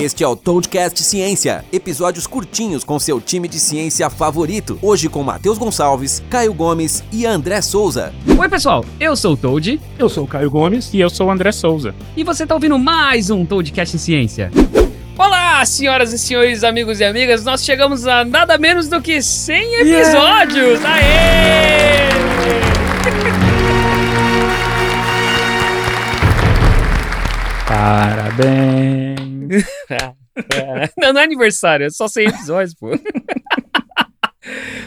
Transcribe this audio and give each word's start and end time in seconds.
Este 0.00 0.22
é 0.22 0.28
o 0.28 0.36
Toadcast 0.36 1.02
Ciência, 1.02 1.64
episódios 1.72 2.24
curtinhos 2.24 2.84
com 2.84 3.00
seu 3.00 3.20
time 3.20 3.48
de 3.48 3.58
ciência 3.58 4.08
favorito. 4.08 4.78
Hoje 4.80 5.08
com 5.08 5.24
Matheus 5.24 5.58
Gonçalves, 5.58 6.22
Caio 6.30 6.54
Gomes 6.54 7.02
e 7.10 7.26
André 7.26 7.60
Souza. 7.60 8.14
Oi, 8.38 8.48
pessoal, 8.48 8.84
eu 9.00 9.16
sou 9.16 9.32
o 9.32 9.36
Toad. 9.36 9.80
Eu 9.98 10.08
sou 10.08 10.22
o 10.22 10.26
Caio 10.28 10.48
Gomes. 10.52 10.94
E 10.94 11.00
eu 11.00 11.10
sou 11.10 11.26
o 11.26 11.32
André 11.32 11.50
Souza. 11.50 11.96
E 12.16 12.22
você 12.22 12.44
está 12.44 12.54
ouvindo 12.54 12.78
mais 12.78 13.28
um 13.28 13.44
Toadcast 13.44 13.98
Ciência. 13.98 14.52
Olá, 15.18 15.64
senhoras 15.66 16.12
e 16.12 16.18
senhores, 16.18 16.62
amigos 16.62 17.00
e 17.00 17.04
amigas, 17.04 17.44
nós 17.44 17.64
chegamos 17.64 18.06
a 18.06 18.24
nada 18.24 18.56
menos 18.56 18.86
do 18.86 19.02
que 19.02 19.20
100 19.20 19.80
episódios! 19.80 20.78
Yeah. 20.80 20.94
Aê! 20.94 22.08
Parabéns! 27.66 29.17
não, 30.96 31.12
não 31.12 31.20
é 31.20 31.24
aniversário, 31.24 31.86
é 31.86 31.90
só 31.90 32.06
100 32.08 32.28
episódios, 32.28 32.74
pô. 32.74 32.90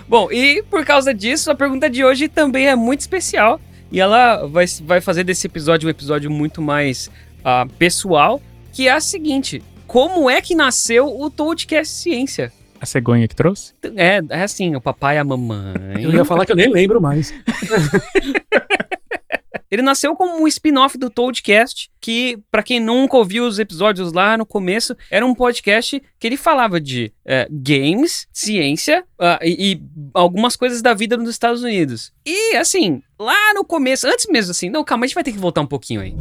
Bom, 0.07 0.31
e 0.31 0.63
por 0.63 0.85
causa 0.85 1.13
disso, 1.13 1.51
a 1.51 1.55
pergunta 1.55 1.89
de 1.89 2.03
hoje 2.03 2.27
também 2.27 2.67
é 2.67 2.75
muito 2.75 3.01
especial. 3.01 3.59
E 3.91 3.99
ela 3.99 4.47
vai, 4.47 4.65
vai 4.83 5.01
fazer 5.01 5.23
desse 5.23 5.47
episódio 5.47 5.87
um 5.87 5.89
episódio 5.89 6.31
muito 6.31 6.61
mais 6.61 7.07
uh, 7.39 7.69
pessoal, 7.77 8.41
que 8.71 8.87
é 8.87 8.91
a 8.91 9.01
seguinte: 9.01 9.61
como 9.85 10.29
é 10.29 10.41
que 10.41 10.55
nasceu 10.55 11.07
o 11.07 11.29
Toadcast 11.29 11.93
Ciência? 11.93 12.53
A 12.79 12.85
cegonha 12.85 13.27
que 13.27 13.35
trouxe? 13.35 13.73
É, 13.95 14.21
é 14.29 14.43
assim, 14.43 14.75
o 14.75 14.81
papai 14.81 15.17
e 15.17 15.19
a 15.19 15.23
mamãe. 15.23 16.01
Eu 16.01 16.11
ia 16.11 16.25
falar 16.25 16.45
que 16.45 16.51
eu 16.51 16.55
nem 16.55 16.71
lembro 16.71 16.99
mais. 16.99 17.31
Ele 19.71 19.81
nasceu 19.81 20.13
como 20.17 20.43
um 20.43 20.47
spin-off 20.49 20.97
do 20.97 21.09
Toadcast, 21.09 21.89
que, 22.01 22.37
para 22.51 22.61
quem 22.61 22.77
nunca 22.77 23.15
ouviu 23.15 23.47
os 23.47 23.57
episódios 23.57 24.11
lá 24.11 24.37
no 24.37 24.45
começo, 24.45 24.97
era 25.09 25.25
um 25.25 25.33
podcast 25.33 26.03
que 26.19 26.27
ele 26.27 26.35
falava 26.35 26.81
de 26.81 27.13
é, 27.23 27.47
games, 27.49 28.27
ciência 28.33 29.05
uh, 29.17 29.41
e, 29.41 29.71
e, 29.71 29.81
algumas 30.13 30.57
coisas 30.57 30.81
da 30.81 30.93
vida 30.93 31.15
nos 31.15 31.29
Estados 31.29 31.63
Unidos. 31.63 32.11
E, 32.25 32.57
assim, 32.57 33.01
lá 33.17 33.53
no 33.53 33.63
começo, 33.63 34.05
antes 34.07 34.27
mesmo 34.27 34.51
assim, 34.51 34.69
não, 34.69 34.83
calma, 34.83 35.05
a 35.05 35.07
gente 35.07 35.15
vai 35.15 35.23
ter 35.23 35.31
que 35.31 35.39
voltar 35.39 35.61
um 35.61 35.67
pouquinho 35.67 36.01
aí. 36.01 36.13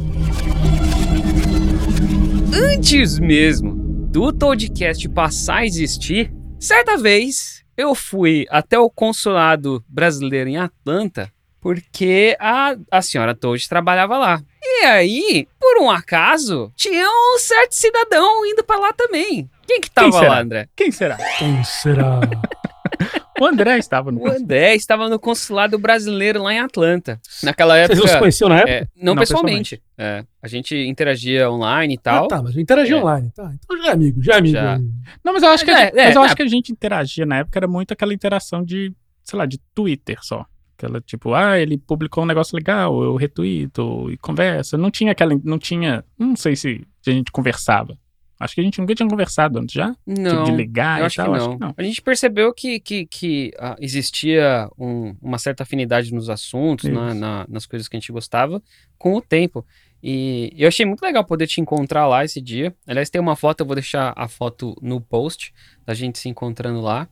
Antes 2.53 3.19
mesmo 3.19 3.73
do 3.73 4.31
Toadcast 4.31 5.09
passar 5.09 5.57
a 5.57 5.65
existir, 5.65 6.33
certa 6.57 6.95
vez 6.95 7.65
eu 7.75 7.93
fui 7.93 8.45
até 8.49 8.79
o 8.79 8.89
consulado 8.89 9.83
brasileiro 9.89 10.49
em 10.49 10.57
Atlanta 10.57 11.29
porque 11.61 12.35
a, 12.39 12.75
a 12.89 13.01
senhora 13.01 13.35
Toad 13.35 13.69
trabalhava 13.69 14.17
lá. 14.17 14.41
E 14.63 14.85
aí, 14.85 15.47
por 15.59 15.81
um 15.81 15.89
acaso, 15.89 16.71
tinha 16.75 17.05
um 17.07 17.37
certo 17.37 17.73
cidadão 17.73 18.45
indo 18.45 18.63
para 18.63 18.79
lá 18.79 18.93
também. 18.93 19.49
Quem 19.67 19.79
que 19.79 19.89
tava 19.89 20.11
Quem 20.11 20.27
lá, 20.27 20.39
André? 20.39 20.67
Quem 20.75 20.91
será? 20.91 21.17
Quem 21.37 21.63
será? 21.63 22.19
o 23.39 23.45
André 23.45 23.77
estava 23.77 24.11
no 24.11 24.21
O 24.21 24.27
André 24.27 24.75
estava 24.75 25.07
no 25.07 25.19
consulado 25.19 25.77
brasileiro 25.77 26.41
lá 26.41 26.53
em 26.53 26.59
Atlanta. 26.59 27.19
Naquela 27.43 27.77
época. 27.77 27.95
Vocês 27.95 28.05
não 28.05 28.13
se 28.13 28.19
conheciam 28.19 28.49
na 28.49 28.57
época? 28.57 28.71
É, 28.71 28.87
não, 28.95 29.13
não, 29.13 29.21
pessoalmente. 29.21 29.77
pessoalmente. 29.97 30.25
É, 30.25 30.25
a 30.41 30.47
gente 30.47 30.75
interagia 30.75 31.49
online 31.49 31.93
e 31.93 31.97
tal. 31.97 32.25
Ah, 32.25 32.27
tá, 32.27 32.41
mas 32.41 32.57
interagia 32.57 32.95
é. 32.95 32.99
online. 32.99 33.31
Tá, 33.35 33.51
então 33.53 33.77
já 33.77 33.89
é 33.89 33.93
amigo, 33.93 34.23
já 34.23 34.33
é 34.33 34.37
amigo. 34.37 34.57
Já. 34.57 34.79
Não, 35.23 35.33
mas 35.33 35.43
eu 35.43 35.49
acho 35.49 35.63
que, 35.63 35.71
é, 35.71 35.91
mas 35.93 36.15
eu 36.15 36.21
acho 36.23 36.35
que 36.35 36.43
a 36.43 36.47
gente 36.47 36.71
interagia 36.71 37.25
na 37.25 37.37
época 37.37 37.59
era 37.59 37.67
muito 37.67 37.93
aquela 37.93 38.13
interação 38.13 38.63
de, 38.63 38.93
sei 39.23 39.37
lá, 39.37 39.45
de 39.45 39.59
Twitter 39.73 40.17
só. 40.21 40.45
Aquela 40.81 40.99
tipo, 40.99 41.35
ah, 41.35 41.59
ele 41.59 41.77
publicou 41.77 42.23
um 42.23 42.27
negócio 42.27 42.55
legal, 42.55 43.03
eu 43.03 43.15
retuito 43.15 44.09
e 44.09 44.17
conversa. 44.17 44.77
Não 44.77 44.89
tinha 44.89 45.11
aquela. 45.11 45.39
Não 45.43 45.59
tinha. 45.59 46.03
Não 46.17 46.35
sei 46.35 46.55
se 46.55 46.81
a 47.05 47.11
gente 47.11 47.31
conversava. 47.31 47.95
Acho 48.39 48.55
que 48.55 48.61
a 48.61 48.63
gente 48.63 48.81
nunca 48.81 48.95
tinha 48.95 49.07
conversado 49.07 49.59
antes 49.59 49.75
já. 49.75 49.95
Não. 50.07 50.45
Tipo, 50.45 50.45
de 50.45 50.51
ligar 50.57 50.99
eu 50.99 51.03
e 51.03 51.05
acho 51.05 51.15
tal. 51.17 51.25
Que 51.25 51.31
não. 51.31 51.37
Acho 51.37 51.53
que 51.53 51.59
não. 51.59 51.73
A 51.77 51.83
gente 51.83 52.01
percebeu 52.01 52.51
que, 52.51 52.79
que, 52.79 53.05
que 53.05 53.51
uh, 53.59 53.75
existia 53.79 54.67
um, 54.75 55.15
uma 55.21 55.37
certa 55.37 55.61
afinidade 55.61 56.11
nos 56.11 56.27
assuntos, 56.27 56.89
na, 56.89 57.13
na, 57.13 57.45
nas 57.47 57.67
coisas 57.67 57.87
que 57.87 57.95
a 57.95 57.99
gente 57.99 58.11
gostava, 58.11 58.59
com 58.97 59.15
o 59.15 59.21
tempo. 59.21 59.63
E 60.01 60.51
eu 60.57 60.67
achei 60.67 60.87
muito 60.87 61.03
legal 61.03 61.23
poder 61.23 61.45
te 61.45 61.61
encontrar 61.61 62.07
lá 62.07 62.25
esse 62.25 62.41
dia. 62.41 62.75
Aliás, 62.87 63.11
tem 63.11 63.21
uma 63.21 63.35
foto, 63.35 63.59
eu 63.59 63.65
vou 63.67 63.75
deixar 63.75 64.11
a 64.17 64.27
foto 64.27 64.75
no 64.81 64.99
post 64.99 65.53
da 65.85 65.93
gente 65.93 66.17
se 66.17 66.27
encontrando 66.27 66.81
lá. 66.81 67.07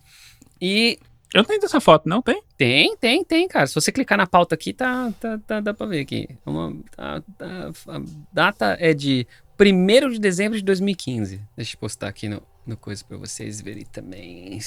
E 0.60 0.98
eu 1.34 1.40
não 1.40 1.46
tenho 1.46 1.64
essa 1.64 1.80
foto, 1.80 2.10
não? 2.10 2.22
Tem? 2.22 2.42
Tem, 2.58 2.98
tem, 2.98 3.24
tem, 3.24 3.48
cara. 3.48 3.68
Se 3.68 3.76
você 3.76 3.92
clicar 3.92 4.18
na 4.18 4.26
pauta 4.26 4.56
aqui, 4.56 4.74
tá, 4.74 5.12
tá, 5.20 5.38
tá 5.38 5.60
dá 5.60 5.74
pra 5.74 5.86
ver 5.86 6.02
aqui. 6.02 6.28
Uma, 6.46 6.76
tá, 6.96 7.22
tá, 7.38 7.72
a 7.88 8.02
data 8.34 8.78
é 8.80 8.94
de 8.94 9.28
1 9.60 10.10
de 10.10 10.20
dezembro 10.20 10.58
de 10.58 10.64
2015. 10.64 11.42
Deixa 11.56 11.76
eu 11.76 11.80
postar 11.80 12.08
aqui 12.08 12.28
no, 12.28 12.42
no 12.66 12.76
coisa 12.76 13.04
pra 13.04 13.18
vocês 13.18 13.62
verem 13.62 13.86
também. 13.86 14.60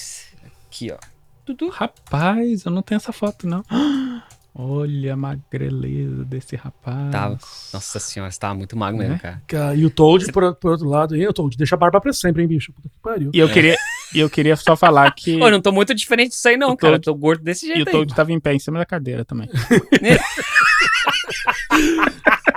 Aqui, 0.66 0.92
ó. 0.92 0.98
Tudo. 1.44 1.68
Rapaz, 1.70 2.64
eu 2.64 2.70
não 2.70 2.82
tenho 2.82 2.98
essa 2.98 3.12
foto, 3.12 3.46
não. 3.48 3.64
Olha 4.54 5.14
a 5.14 5.16
magreleza 5.16 6.24
desse 6.26 6.56
rapaz. 6.56 7.10
Tava. 7.10 7.38
Nossa 7.72 7.98
senhora, 7.98 8.30
você 8.30 8.38
tava 8.38 8.54
muito 8.54 8.76
magro 8.76 8.98
mesmo, 8.98 9.14
é? 9.14 9.40
cara. 9.46 9.74
E 9.74 9.86
o 9.86 9.90
Toad, 9.90 10.30
por, 10.30 10.54
por, 10.56 10.72
outro 10.72 10.86
lado, 10.86 11.16
e 11.16 11.26
o 11.26 11.32
Toad, 11.32 11.56
deixa 11.56 11.74
a 11.74 11.78
barba 11.78 11.98
pra 12.00 12.12
sempre, 12.12 12.42
hein, 12.42 12.48
bicho? 12.48 12.70
Puta 12.70 12.88
que 12.88 12.98
pariu. 13.02 13.30
E 13.32 13.38
eu, 13.38 13.48
é. 13.48 13.52
queria, 13.52 13.78
e 14.14 14.20
eu 14.20 14.30
queria 14.30 14.56
só 14.56 14.76
falar 14.76 15.12
que. 15.14 15.38
Pô, 15.38 15.50
não 15.50 15.60
tô 15.60 15.72
muito 15.72 15.94
diferente 15.94 16.30
disso 16.30 16.48
aí, 16.48 16.56
não, 16.56 16.70
o 16.70 16.76
cara. 16.76 16.94
Toad, 16.94 17.08
eu 17.08 17.14
tô 17.14 17.18
gordo 17.18 17.42
desse 17.42 17.66
jeito. 17.66 17.78
E 17.78 17.82
o 17.82 17.86
Toad 17.86 18.14
tava 18.14 18.32
em 18.32 18.40
pé 18.40 18.54
em 18.54 18.58
cima 18.58 18.78
da 18.78 18.86
cadeira 18.86 19.24
também. 19.24 19.48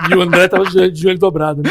e 0.09 0.15
o 0.15 0.21
André 0.21 0.47
tava 0.47 0.65
de 0.65 1.01
joelho, 1.01 1.19
dobrado, 1.19 1.63
né? 1.63 1.69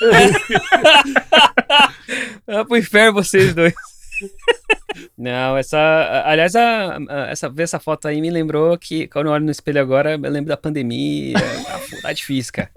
ah, 2.48 2.64
pro 2.64 2.76
inferno 2.76 3.14
vocês 3.14 3.54
dois. 3.54 3.74
Não, 5.16 5.56
essa. 5.56 6.22
Aliás, 6.24 6.54
a, 6.54 6.96
a, 6.96 7.30
essa, 7.30 7.48
ver 7.48 7.64
essa 7.64 7.78
foto 7.78 8.08
aí 8.08 8.20
me 8.20 8.30
lembrou 8.30 8.76
que, 8.78 9.08
quando 9.08 9.26
eu 9.26 9.32
olho 9.32 9.44
no 9.44 9.50
espelho 9.50 9.80
agora, 9.80 10.12
eu 10.12 10.30
lembro 10.30 10.48
da 10.48 10.56
pandemia. 10.56 11.34
tá, 11.34 11.80
tá 12.02 12.12
difícil, 12.12 12.52
cara. 12.52 12.70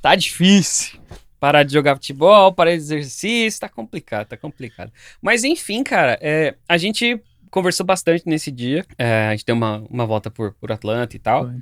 Tá 0.00 0.16
difícil. 0.16 1.00
Parar 1.42 1.64
de 1.64 1.72
jogar 1.72 1.96
futebol, 1.96 2.52
parar 2.52 2.70
de 2.70 2.76
exercício, 2.76 3.58
tá 3.58 3.68
complicado, 3.68 4.28
tá 4.28 4.36
complicado. 4.36 4.92
Mas 5.20 5.42
enfim, 5.42 5.82
cara, 5.82 6.16
é, 6.20 6.54
a 6.68 6.78
gente 6.78 7.20
conversou 7.50 7.84
bastante 7.84 8.22
nesse 8.26 8.48
dia. 8.52 8.86
É, 8.96 9.26
a 9.26 9.32
gente 9.32 9.44
deu 9.44 9.56
uma, 9.56 9.82
uma 9.90 10.06
volta 10.06 10.30
por, 10.30 10.52
por 10.54 10.70
Atlanta 10.70 11.16
e 11.16 11.18
tal. 11.18 11.46
Foi. 11.46 11.56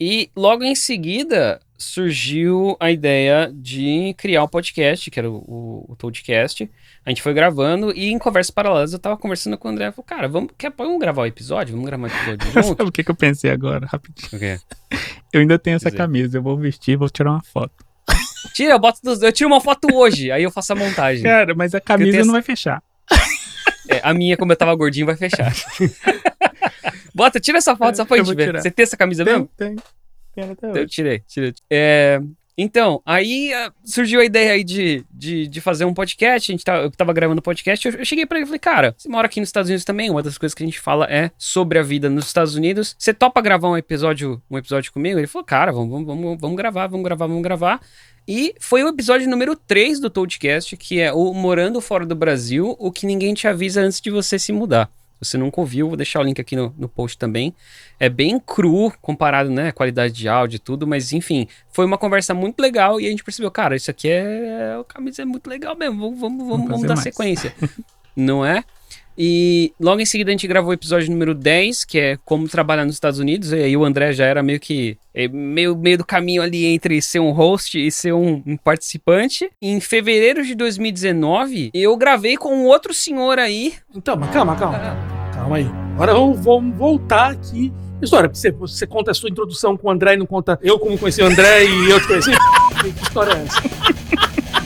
E 0.00 0.30
logo 0.34 0.64
em 0.64 0.74
seguida 0.74 1.60
surgiu 1.76 2.78
a 2.80 2.90
ideia 2.90 3.52
de 3.54 4.14
criar 4.16 4.42
um 4.42 4.48
podcast, 4.48 5.10
que 5.10 5.18
era 5.18 5.30
o, 5.30 5.36
o, 5.36 5.92
o 5.92 5.96
Toadcast. 5.96 6.70
A 7.04 7.10
gente 7.10 7.20
foi 7.20 7.34
gravando 7.34 7.92
e 7.94 8.06
em 8.06 8.18
conversas 8.18 8.50
paralelas 8.50 8.94
eu 8.94 8.98
tava 8.98 9.18
conversando 9.18 9.58
com 9.58 9.68
o 9.68 9.70
André. 9.70 9.92
Falei, 9.92 10.06
cara, 10.06 10.28
vamos, 10.28 10.52
quer, 10.56 10.72
vamos 10.74 10.98
gravar 10.98 11.20
o 11.20 11.24
um 11.24 11.28
episódio? 11.28 11.74
Vamos 11.74 11.86
gravar 11.86 12.04
o 12.04 12.10
um 12.10 12.14
episódio 12.14 12.52
junto? 12.56 12.78
Sabe 12.78 12.88
o 12.88 12.92
que, 12.92 13.04
que 13.04 13.10
eu 13.10 13.14
pensei 13.14 13.50
agora, 13.50 13.86
rapidinho? 13.86 14.28
O 14.32 14.38
quê? 14.38 14.58
Eu 15.30 15.42
ainda 15.42 15.58
tenho 15.58 15.76
essa 15.76 15.90
camisa, 15.90 16.38
eu 16.38 16.42
vou 16.42 16.56
vestir 16.56 16.96
vou 16.96 17.10
tirar 17.10 17.32
uma 17.32 17.42
foto. 17.42 17.85
Tira, 18.52 18.72
eu, 18.72 18.78
boto 18.78 19.00
dos, 19.02 19.22
eu 19.22 19.32
tiro 19.32 19.48
uma 19.48 19.60
foto 19.60 19.88
hoje, 19.92 20.30
aí 20.30 20.42
eu 20.42 20.50
faço 20.50 20.72
a 20.72 20.76
montagem. 20.76 21.22
Cara, 21.22 21.54
mas 21.54 21.74
a 21.74 21.80
camisa 21.80 22.24
não 22.24 22.32
vai 22.32 22.42
fechar. 22.42 22.82
É, 23.88 24.00
a 24.02 24.12
minha, 24.12 24.36
como 24.36 24.50
eu 24.50 24.56
tava 24.56 24.74
gordinho, 24.74 25.06
vai 25.06 25.16
fechar. 25.16 25.52
Bota, 27.14 27.38
tira 27.38 27.58
essa 27.58 27.76
foto 27.76 27.94
só 27.94 28.04
pra 28.04 28.16
gente 28.16 28.34
ver. 28.34 28.52
Você 28.52 28.68
tem 28.68 28.82
essa 28.82 28.96
camisa 28.96 29.24
tem, 29.24 29.32
mesmo? 29.32 29.50
Tem, 29.56 29.76
tem. 30.34 30.50
até 30.50 30.68
hoje. 30.68 30.80
Eu 30.80 30.86
tirei, 30.88 31.20
tirei. 31.20 31.54
É, 31.70 32.20
então, 32.58 33.02
aí 33.04 33.52
uh, 33.52 33.72
surgiu 33.84 34.18
a 34.18 34.24
ideia 34.24 34.52
aí 34.52 34.64
de, 34.64 35.04
de, 35.10 35.46
de, 35.46 35.60
fazer 35.60 35.84
um 35.84 35.92
podcast. 35.92 36.50
A 36.50 36.54
gente 36.54 36.64
tá, 36.64 36.76
eu 36.78 36.90
tava 36.90 37.12
gravando 37.12 37.42
podcast. 37.42 37.86
Eu, 37.86 37.94
eu 37.94 38.04
cheguei 38.04 38.24
para 38.24 38.38
ele 38.38 38.44
e 38.44 38.46
falei, 38.46 38.58
cara, 38.58 38.94
você 38.96 39.08
mora 39.08 39.26
aqui 39.26 39.40
nos 39.40 39.50
Estados 39.50 39.68
Unidos 39.68 39.84
também. 39.84 40.08
Uma 40.08 40.22
das 40.22 40.38
coisas 40.38 40.54
que 40.54 40.62
a 40.62 40.66
gente 40.66 40.80
fala 40.80 41.04
é 41.04 41.30
sobre 41.36 41.78
a 41.78 41.82
vida 41.82 42.08
nos 42.08 42.26
Estados 42.26 42.54
Unidos. 42.54 42.96
Você 42.98 43.12
topa 43.12 43.42
gravar 43.42 43.68
um 43.68 43.76
episódio, 43.76 44.40
um 44.50 44.56
episódio 44.56 44.90
comigo? 44.90 45.18
Ele 45.18 45.26
falou, 45.26 45.44
cara, 45.44 45.70
vamos, 45.70 46.06
vamos, 46.06 46.40
vamos 46.40 46.56
gravar, 46.56 46.86
vamos 46.86 47.04
gravar, 47.04 47.26
vamos 47.26 47.42
gravar. 47.42 47.80
E 48.26 48.54
foi 48.58 48.82
o 48.82 48.88
episódio 48.88 49.28
número 49.28 49.54
3 49.54 50.00
do 50.00 50.10
Toadcast, 50.10 50.76
que 50.76 50.98
é 50.98 51.12
o 51.12 51.32
Morando 51.34 51.80
Fora 51.80 52.04
do 52.06 52.14
Brasil, 52.14 52.74
o 52.78 52.90
que 52.90 53.06
ninguém 53.06 53.34
te 53.34 53.46
avisa 53.46 53.82
antes 53.82 54.00
de 54.00 54.10
você 54.10 54.38
se 54.38 54.50
mudar. 54.50 54.90
Se 55.20 55.30
você 55.30 55.38
nunca 55.38 55.60
ouviu, 55.60 55.88
vou 55.88 55.96
deixar 55.96 56.20
o 56.20 56.22
link 56.22 56.40
aqui 56.40 56.54
no, 56.54 56.74
no 56.76 56.88
post 56.88 57.16
também. 57.16 57.54
É 57.98 58.08
bem 58.08 58.38
cru 58.38 58.92
comparado, 59.00 59.50
né? 59.50 59.72
Qualidade 59.72 60.12
de 60.14 60.28
áudio 60.28 60.56
e 60.56 60.58
tudo, 60.58 60.86
mas 60.86 61.12
enfim, 61.12 61.48
foi 61.70 61.86
uma 61.86 61.96
conversa 61.96 62.34
muito 62.34 62.60
legal 62.60 63.00
e 63.00 63.06
a 63.06 63.10
gente 63.10 63.24
percebeu, 63.24 63.50
cara, 63.50 63.74
isso 63.76 63.90
aqui 63.90 64.08
é. 64.08 64.76
O 64.78 64.84
camisa 64.84 65.22
é 65.22 65.24
muito 65.24 65.48
legal 65.48 65.74
mesmo. 65.76 65.98
Vamos, 65.98 66.20
vamos, 66.20 66.38
vamos, 66.38 66.48
vamos, 66.48 66.68
vamos 66.68 66.86
dar 66.86 66.94
mais. 66.94 67.02
sequência. 67.04 67.54
Não 68.14 68.44
é? 68.44 68.64
E 69.18 69.72
logo 69.80 70.00
em 70.00 70.06
seguida 70.06 70.30
a 70.30 70.32
gente 70.32 70.46
gravou 70.46 70.70
o 70.70 70.74
episódio 70.74 71.10
número 71.10 71.34
10, 71.34 71.84
que 71.84 71.98
é 71.98 72.18
como 72.24 72.48
trabalhar 72.48 72.84
nos 72.84 72.94
Estados 72.94 73.18
Unidos. 73.18 73.52
E 73.52 73.56
aí 73.56 73.76
o 73.76 73.84
André 73.84 74.12
já 74.12 74.24
era 74.26 74.42
meio 74.42 74.60
que 74.60 74.98
é, 75.14 75.28
meio, 75.28 75.76
meio 75.76 75.98
do 75.98 76.04
caminho 76.04 76.42
ali 76.42 76.66
entre 76.66 77.00
ser 77.00 77.20
um 77.20 77.30
host 77.30 77.78
e 77.78 77.90
ser 77.90 78.12
um, 78.12 78.42
um 78.46 78.56
participante. 78.56 79.50
Em 79.60 79.80
fevereiro 79.80 80.44
de 80.44 80.54
2019, 80.54 81.70
eu 81.72 81.96
gravei 81.96 82.36
com 82.36 82.54
um 82.54 82.66
outro 82.66 82.92
senhor 82.92 83.38
aí. 83.38 83.74
Então, 83.94 84.16
mas 84.16 84.30
calma, 84.30 84.56
calma. 84.56 84.78
Calma 85.32 85.56
aí. 85.56 85.66
Agora 85.94 86.12
vamos, 86.12 86.44
vamos 86.44 86.76
voltar 86.76 87.32
aqui. 87.32 87.72
História, 88.02 88.28
você, 88.28 88.50
você 88.50 88.86
conta 88.86 89.10
a 89.10 89.14
sua 89.14 89.30
introdução 89.30 89.76
com 89.76 89.88
o 89.88 89.90
André 89.90 90.14
e 90.14 90.16
não 90.18 90.26
conta 90.26 90.58
eu 90.62 90.78
como 90.78 90.98
conheci 90.98 91.22
o 91.22 91.26
André 91.26 91.64
e 91.64 91.90
eu 91.90 91.98
te 91.98 92.06
conheci? 92.06 92.30
que 92.82 93.02
história 93.02 93.32
é 93.32 93.42
essa? 93.42 93.62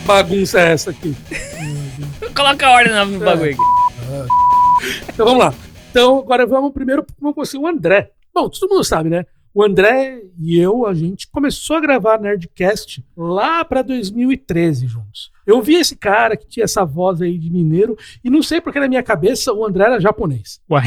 bagunça 0.05 0.61
é 0.61 0.73
essa 0.73 0.91
aqui? 0.91 1.15
coloca 2.35 2.67
a 2.67 2.71
ordem 2.73 2.93
no 3.07 3.19
bagulho 3.21 3.53
aqui. 3.53 4.40
Então 5.09 5.27
vamos 5.27 5.45
lá. 5.45 5.55
Então, 5.91 6.19
agora 6.19 6.47
vamos 6.47 6.73
primeiro 6.73 7.05
como 7.19 7.35
conseguir 7.35 7.65
o 7.65 7.67
André. 7.67 8.13
Bom, 8.33 8.49
todo 8.49 8.71
mundo 8.71 8.85
sabe, 8.85 9.11
né? 9.11 9.27
O 9.53 9.65
André 9.65 10.23
e 10.39 10.59
eu, 10.59 10.87
a 10.87 10.95
gente 10.95 11.27
começou 11.29 11.77
a 11.77 11.81
gravar 11.81 12.21
Nerdcast 12.21 13.05
lá 13.17 13.65
para 13.65 13.83
2013 13.83 14.87
juntos. 14.87 15.33
Eu 15.45 15.61
vi 15.61 15.75
esse 15.75 15.97
cara 15.97 16.37
que 16.37 16.47
tinha 16.47 16.63
essa 16.63 16.85
voz 16.85 17.21
aí 17.21 17.37
de 17.37 17.51
mineiro 17.51 17.99
e 18.23 18.31
não 18.31 18.41
sei 18.41 18.61
porque 18.61 18.79
na 18.79 18.87
minha 18.87 19.03
cabeça 19.03 19.53
o 19.53 19.67
André 19.67 19.85
era 19.85 19.99
japonês. 19.99 20.61
Uai. 20.71 20.85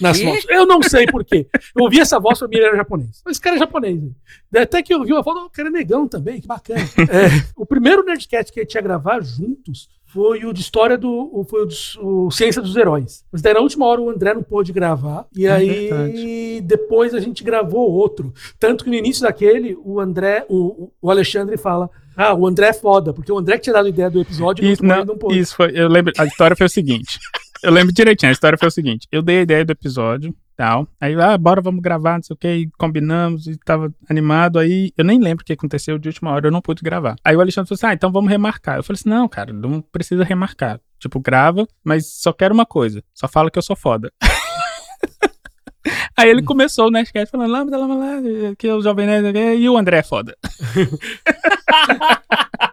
Nas 0.00 0.20
vozes. 0.20 0.44
Eu 0.48 0.64
não 0.64 0.80
sei 0.82 1.06
porquê. 1.06 1.48
Eu 1.74 1.82
ouvi 1.82 1.98
essa 1.98 2.20
voz 2.20 2.38
pra 2.38 2.46
mim 2.46 2.56
ele 2.56 2.66
era 2.66 2.76
japonês. 2.76 3.20
Mas 3.24 3.32
esse 3.32 3.40
cara 3.40 3.56
é 3.56 3.58
japonês. 3.58 4.00
Hein? 4.00 4.14
Até 4.54 4.82
que 4.82 4.94
eu 4.94 5.02
vi 5.02 5.12
uma 5.12 5.24
foto, 5.24 5.46
o 5.46 5.50
cara 5.50 5.68
é 5.68 5.72
negão 5.72 6.06
também, 6.06 6.40
que 6.40 6.46
bacana. 6.46 6.80
É, 6.98 7.44
o 7.56 7.66
primeiro 7.66 8.04
Nerdcast 8.04 8.52
que 8.52 8.60
a 8.60 8.62
gente 8.62 8.74
ia 8.74 8.80
gravar 8.82 9.20
juntos 9.20 9.88
foi 10.06 10.44
o 10.44 10.52
de 10.52 10.60
história 10.60 10.96
do. 10.96 11.44
Foi 11.48 11.62
o, 11.62 11.66
de, 11.66 11.76
o 12.00 12.30
Ciência 12.30 12.62
dos 12.62 12.76
Heróis. 12.76 13.24
Mas 13.30 13.42
daí 13.42 13.52
na 13.52 13.60
última 13.60 13.86
hora 13.86 14.00
o 14.00 14.08
André 14.08 14.34
não 14.34 14.42
pôde 14.42 14.72
gravar. 14.72 15.26
E 15.36 15.46
é 15.46 15.50
aí 15.50 15.88
verdade. 15.88 16.60
depois 16.62 17.14
a 17.14 17.20
gente 17.20 17.42
gravou 17.42 17.90
outro. 17.90 18.32
Tanto 18.58 18.84
que 18.84 18.90
no 18.90 18.96
início 18.96 19.22
daquele, 19.22 19.76
o 19.84 20.00
André, 20.00 20.46
o, 20.48 20.90
o 21.02 21.10
Alexandre 21.10 21.56
fala. 21.56 21.90
Ah, 22.16 22.32
o 22.34 22.46
André 22.46 22.68
é 22.68 22.72
foda, 22.72 23.12
porque 23.12 23.30
o 23.30 23.36
André 23.36 23.56
que 23.56 23.64
tinha 23.64 23.74
dado 23.74 23.86
a 23.86 23.90
ideia 23.90 24.08
do 24.08 24.20
episódio 24.20 24.64
e 24.64 24.74
não, 24.80 25.04
não 25.04 25.18
pôde. 25.18 25.38
Isso 25.38 25.54
foi. 25.54 25.72
Eu 25.74 25.88
lembro. 25.88 26.12
A 26.16 26.24
história 26.24 26.56
foi 26.56 26.66
o 26.66 26.70
seguinte. 26.70 27.18
Eu 27.62 27.72
lembro 27.72 27.92
direitinho, 27.92 28.30
a 28.30 28.32
história 28.32 28.56
foi 28.56 28.68
o 28.68 28.70
seguinte: 28.70 29.06
eu 29.10 29.20
dei 29.20 29.38
a 29.38 29.42
ideia 29.42 29.64
do 29.64 29.72
episódio, 29.72 30.34
tal. 30.56 30.88
Aí, 31.00 31.14
ah, 31.20 31.36
bora, 31.36 31.60
vamos 31.60 31.82
gravar, 31.82 32.16
não 32.16 32.22
sei 32.22 32.34
o 32.34 32.36
que, 32.36 32.68
combinamos 32.78 33.46
e 33.46 33.56
tava 33.58 33.92
animado. 34.08 34.58
Aí 34.58 34.92
eu 34.96 35.04
nem 35.04 35.20
lembro 35.20 35.42
o 35.42 35.46
que 35.46 35.52
aconteceu 35.52 35.98
de 35.98 36.08
última 36.08 36.32
hora, 36.32 36.48
eu 36.48 36.52
não 36.52 36.62
pude 36.62 36.82
gravar. 36.82 37.16
Aí 37.24 37.36
o 37.36 37.40
Alexandre 37.40 37.68
falou 37.68 37.76
assim: 37.76 37.86
ah, 37.86 37.94
então 37.94 38.10
vamos 38.10 38.30
remarcar. 38.30 38.76
Eu 38.76 38.82
falei 38.82 38.98
assim: 38.98 39.08
não, 39.08 39.28
cara, 39.28 39.52
não 39.52 39.80
precisa 39.80 40.24
remarcar. 40.24 40.80
Tipo, 40.98 41.20
grava, 41.20 41.68
mas 41.84 42.06
só 42.06 42.32
quero 42.32 42.54
uma 42.54 42.66
coisa: 42.66 43.02
só 43.14 43.28
fala 43.28 43.50
que 43.50 43.58
eu 43.58 43.62
sou 43.62 43.76
foda. 43.76 44.10
Aí 46.16 46.30
ele 46.30 46.42
começou 46.42 46.88
o 46.88 46.90
Nerdcast 46.90 47.30
falando, 47.30 47.50
lá, 47.50 47.62
lá, 47.62 48.22
que 48.58 48.68
o 48.68 48.80
Jovem 48.80 49.06
Nerd, 49.06 49.38
e 49.38 49.68
o 49.68 49.76
André 49.76 49.98
é 49.98 50.02
foda. 50.02 50.36